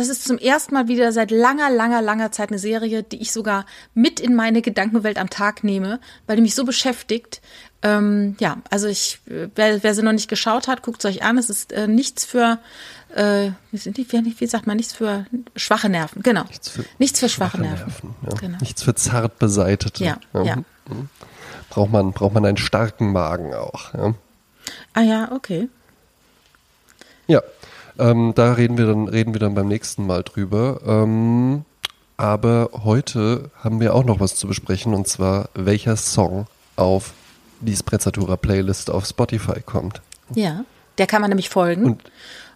[0.00, 3.32] das ist zum ersten Mal wieder seit langer, langer, langer Zeit eine Serie, die ich
[3.32, 7.42] sogar mit in meine Gedankenwelt am Tag nehme, weil die mich so beschäftigt.
[7.82, 11.22] Ähm, ja, also ich, äh, wer, wer sie noch nicht geschaut hat, guckt es euch
[11.22, 11.36] an.
[11.36, 12.58] Es ist äh, nichts für,
[13.14, 16.22] äh, wie, sagt man, nichts für schwache Nerven.
[16.22, 16.44] Genau.
[16.44, 18.14] Nichts für, für, schwache, Nerven.
[18.26, 18.34] ja.
[18.38, 18.58] Genau.
[18.60, 20.02] Nichts für zart beseitete.
[20.02, 20.56] Ja, ja.
[20.56, 21.10] Mhm.
[21.68, 23.92] Braucht man, braucht man einen starken Magen auch.
[23.92, 24.14] Ja.
[24.94, 25.68] Ah ja, okay.
[27.26, 27.42] Ja,
[28.00, 30.80] ähm, da reden wir dann reden wir dann beim nächsten Mal drüber.
[30.86, 31.64] Ähm,
[32.16, 36.46] aber heute haben wir auch noch was zu besprechen und zwar welcher Song
[36.76, 37.12] auf
[37.60, 40.02] die Sprezzatura Playlist auf Spotify kommt.
[40.34, 40.64] Ja.
[40.98, 41.84] Der kann man nämlich folgen.
[41.84, 42.02] Und,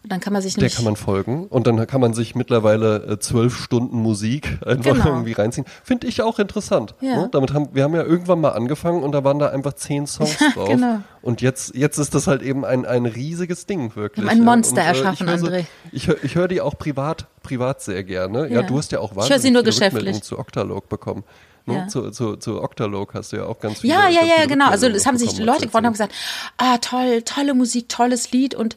[0.05, 2.97] Und dann kann man sich der kann man folgen und dann kann man sich mittlerweile
[3.07, 5.07] äh, zwölf Stunden Musik einfach Genau.
[5.07, 5.67] irgendwie reinziehen.
[5.83, 6.95] Finde ich auch interessant.
[7.01, 7.23] Ja.
[7.23, 7.29] Ne?
[7.33, 10.37] Damit haben wir haben ja irgendwann mal angefangen und da waren da einfach zehn Songs
[10.55, 10.69] drauf.
[10.69, 10.99] genau.
[11.23, 14.29] Und jetzt jetzt ist das halt eben ein ein riesiges Ding wirklich.
[14.29, 14.45] Ein ja.
[14.45, 15.65] Monster Und, äh, erschaffen, ich höre so- André.
[15.91, 18.41] Ich höre ich höre die auch privat privat sehr gerne.
[18.49, 18.63] Ja, Ja.
[18.63, 19.87] du hast ja auch Ich höre sie wahnsinnig nur viele.
[19.87, 21.25] Rückmeldungen zu Octalog bekommen.
[21.65, 21.77] Ne?
[21.77, 21.89] Ja.
[21.89, 23.95] Zu, zu, zu Octalog hast du ja auch ganz viele.
[23.95, 24.69] Ja, ja, ja, genau.
[24.69, 26.13] Also es haben sich Leute geworden und haben gesagt,
[26.59, 28.77] ah, toll, tolle Musik, tolles Lied und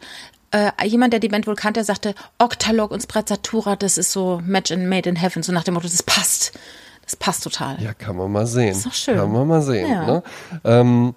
[0.52, 4.72] äh, jemand, der die Band wohl kannte, sagte, Octalog und Sprezzatura, das ist so Match
[4.72, 6.58] in Made in Heaven, so nach dem Motto, das passt.
[7.04, 7.82] Das passt total.
[7.82, 8.72] Ja, kann man mal sehen.
[8.72, 9.16] Ist doch schön.
[9.16, 9.90] Kann man mal sehen.
[9.90, 10.06] Ja.
[10.06, 10.24] Ne?
[10.66, 11.16] Ähm,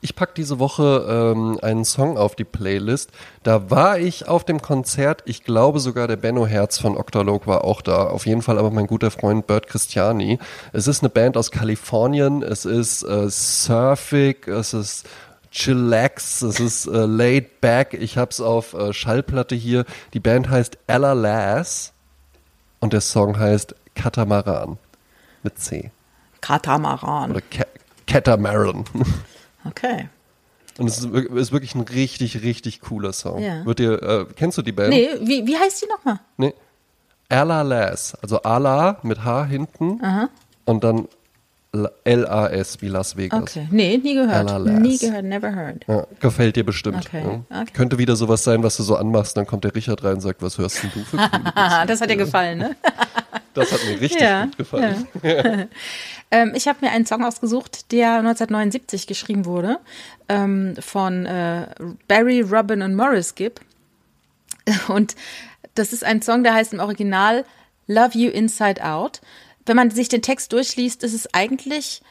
[0.00, 3.10] ich packe diese Woche ähm, einen Song auf die Playlist.
[3.42, 5.22] Da war ich auf dem Konzert.
[5.26, 8.04] Ich glaube sogar der Benno Herz von Octalog war auch da.
[8.06, 10.38] Auf jeden Fall aber mein guter Freund Bert Christiani.
[10.72, 12.42] Es ist eine Band aus Kalifornien.
[12.42, 14.46] Es ist äh, surfig.
[14.46, 15.06] Es ist
[15.50, 16.42] chillax.
[16.42, 17.94] Es ist äh, laid back.
[17.94, 19.84] Ich hab's auf äh, Schallplatte hier.
[20.14, 21.92] Die Band heißt Ella Lass
[22.80, 24.78] und der Song heißt Katamaran
[25.42, 25.90] mit C
[26.40, 27.30] Katamaran.
[27.32, 27.64] oder Ca
[28.06, 28.84] Catamaran.
[29.68, 30.08] Okay.
[30.78, 33.42] Und es ist, ist wirklich ein richtig, richtig cooler Song.
[33.42, 33.62] Ja.
[33.66, 34.88] Wird dir, äh, kennst du die Band?
[34.88, 36.18] Nee, wie, wie heißt die nochmal?
[36.38, 36.54] Nee.
[37.28, 40.00] Ala Las, also Ala mit H hinten
[40.64, 41.08] und dann
[41.72, 43.42] L-A-S wie Las Vegas.
[43.42, 43.68] Okay.
[43.70, 44.50] Nee, nie gehört.
[44.50, 44.80] Lass.
[44.80, 45.84] Nie gehört, never heard.
[45.86, 47.06] Ja, gefällt dir bestimmt.
[47.06, 47.60] Okay, Ja.
[47.62, 47.70] okay.
[47.72, 50.42] Könnte wieder sowas sein, was du so anmachst, dann kommt der Richard rein und sagt,
[50.42, 51.16] was hörst denn du für
[51.86, 52.76] das hat dir gefallen, ne?
[53.52, 55.06] Das hat mir richtig Ja, gut gefallen.
[56.32, 59.80] Ähm, ich habe mir einen Song ausgesucht, der 1979 geschrieben wurde,
[60.28, 61.66] ähm, von äh,
[62.06, 63.60] Barry, Robin und Morris Gibb.
[64.86, 65.16] Und
[65.74, 67.44] das ist ein Song, der heißt im Original
[67.88, 69.20] Love You Inside Out.
[69.70, 72.02] Wenn man sich den Text durchliest, ist es eigentlich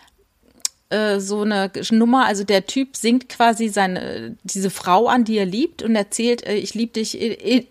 [0.92, 5.46] äh, so eine Nummer, also der Typ singt quasi seine diese Frau an, die er
[5.46, 7.20] liebt und erzählt, äh, ich liebe dich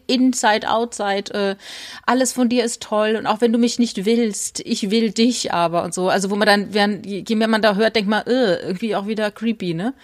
[0.06, 1.56] inside, outside, äh,
[2.04, 5.54] alles von dir ist toll und auch wenn du mich nicht willst, ich will dich
[5.54, 6.10] aber und so.
[6.10, 9.30] Also wo man dann, während, je mehr man da hört, denkt man, irgendwie auch wieder
[9.30, 9.94] creepy, ne?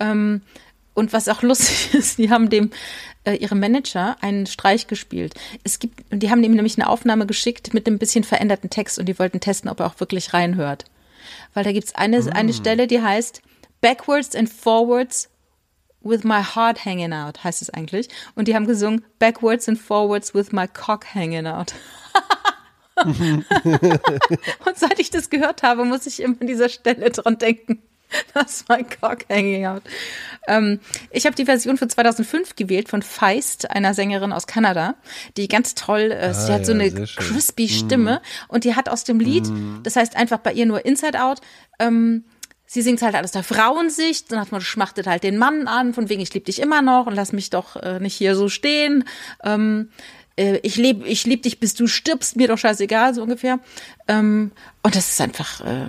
[0.00, 0.42] Ähm,
[0.94, 2.70] und was auch lustig ist, die haben dem
[3.28, 5.34] äh, ihrem Manager einen Streich gespielt.
[5.64, 8.98] Es gibt, und die haben ihm nämlich eine Aufnahme geschickt mit einem bisschen veränderten Text
[8.98, 10.84] und die wollten testen, ob er auch wirklich reinhört.
[11.54, 13.42] Weil da gibt's eine, eine Stelle, die heißt
[13.80, 15.28] Backwards and Forwards
[16.00, 18.08] with my heart hanging out, heißt es eigentlich.
[18.34, 21.74] Und die haben gesungen Backwards and Forwards with my cock hanging out.
[23.04, 27.82] Und seit ich das gehört habe, muss ich immer an dieser Stelle dran denken.
[28.34, 29.82] Das ist mein Cock hanging out.
[30.46, 30.80] Ähm,
[31.10, 34.94] ich habe die Version von 2005 gewählt von Feist, einer Sängerin aus Kanada,
[35.36, 37.24] die ganz toll, äh, sie hat so ja, eine sehr schön.
[37.24, 39.50] crispy Stimme und die hat aus dem Lied,
[39.82, 41.40] das heißt einfach bei ihr nur Inside Out,
[41.78, 42.24] ähm,
[42.66, 46.08] sie singt halt alles der Frauensicht, dann hat man schmachtet halt den Mann an, von
[46.08, 49.04] wegen ich lieb dich immer noch und lass mich doch äh, nicht hier so stehen.
[49.42, 49.90] Ähm,
[50.36, 53.58] äh, ich lieb, ich lieb dich, bis du stirbst, mir doch scheißegal, so ungefähr.
[54.06, 54.52] Ähm,
[54.82, 55.86] und das ist einfach äh,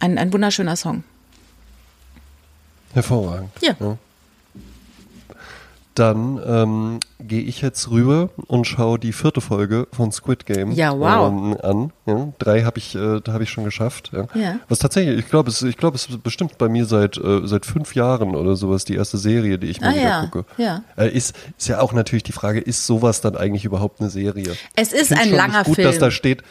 [0.00, 1.04] ein, ein wunderschöner Song.
[2.94, 3.50] Hervorragend.
[3.60, 3.74] Ja.
[5.94, 10.90] Dann ähm, gehe ich jetzt rüber und schaue die vierte Folge von Squid Game Ja,
[10.98, 11.30] wow.
[11.30, 11.92] ähm, an.
[12.06, 14.10] Ja, drei habe ich, äh, da habe ich schon geschafft.
[14.12, 14.26] Ja.
[14.34, 14.56] Ja.
[14.68, 17.64] Was tatsächlich, ich glaube, es, ich glaube, es ist bestimmt bei mir seit äh, seit
[17.64, 20.26] fünf Jahren oder sowas die erste Serie, die ich mal Ah, wieder ja.
[20.26, 20.44] gucke.
[20.60, 20.82] Ja.
[20.96, 24.56] Äh, ist ist ja auch natürlich die Frage, ist sowas dann eigentlich überhaupt eine Serie?
[24.74, 25.86] Es ist ein langer gut, Film.
[25.86, 26.42] dass da steht.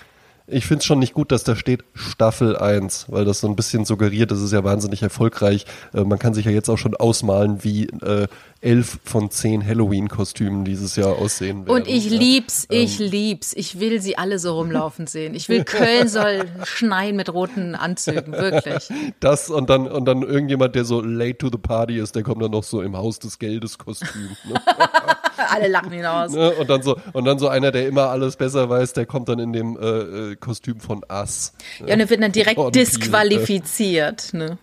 [0.46, 3.56] Ich finde es schon nicht gut, dass da steht Staffel 1, weil das so ein
[3.56, 5.66] bisschen suggeriert, das ist ja wahnsinnig erfolgreich.
[5.94, 8.28] Äh, man kann sich ja jetzt auch schon ausmalen, wie äh,
[8.60, 11.82] elf von zehn Halloween-Kostümen dieses Jahr aussehen werden.
[11.82, 12.18] Und ich ja.
[12.18, 13.54] lieb's, ich lieb's.
[13.54, 15.34] Ich will sie alle so rumlaufen sehen.
[15.34, 18.90] Ich will Köln soll schneien mit roten Anzügen, wirklich.
[19.22, 22.42] Das und dann, und dann irgendjemand, der so late to the party ist, der kommt
[22.42, 24.36] dann noch so im Haus des Geldes Kostüm.
[24.44, 24.56] Ne?
[25.52, 26.32] Alle lachen hinaus.
[26.32, 26.52] Ne?
[26.52, 29.40] Und dann so, und dann so einer, der immer alles besser weiß, der kommt dann
[29.40, 31.54] in dem äh, äh, Kostüm von Ass.
[31.86, 34.34] Ja, und er wird dann direkt Jordan Peele, disqualifiziert.
[34.34, 34.58] Ne?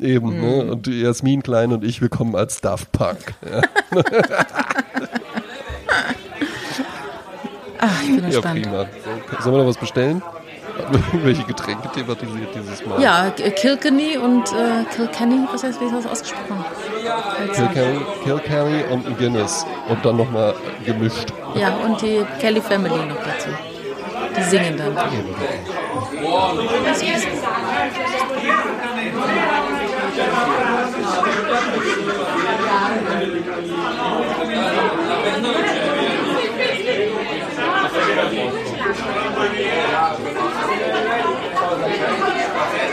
[0.00, 0.40] Eben, Mhm.
[0.40, 0.64] ne?
[0.72, 3.34] Und Jasmin Klein und ich, wir kommen als Daft Punk.
[3.44, 3.60] Ja,
[7.78, 8.62] Ach, ich bin ja gespannt.
[8.62, 8.86] prima.
[9.38, 10.22] So, sollen wir noch was bestellen?
[11.12, 13.00] Irgendwelche Getränke thematisiert dieses Mal?
[13.00, 16.64] Ja, Kilkenny und äh, Kilkenny, was heißt, wie ist das ausgesprochen?
[17.54, 19.66] Kilkenny, Kilkenny und ein Guinness.
[19.88, 20.54] Und dann nochmal
[20.84, 21.32] gemischt.
[21.54, 23.48] Ja, und die Kelly Family noch dazu.
[24.36, 24.96] Die singen dann.
[42.62, 42.91] Okay.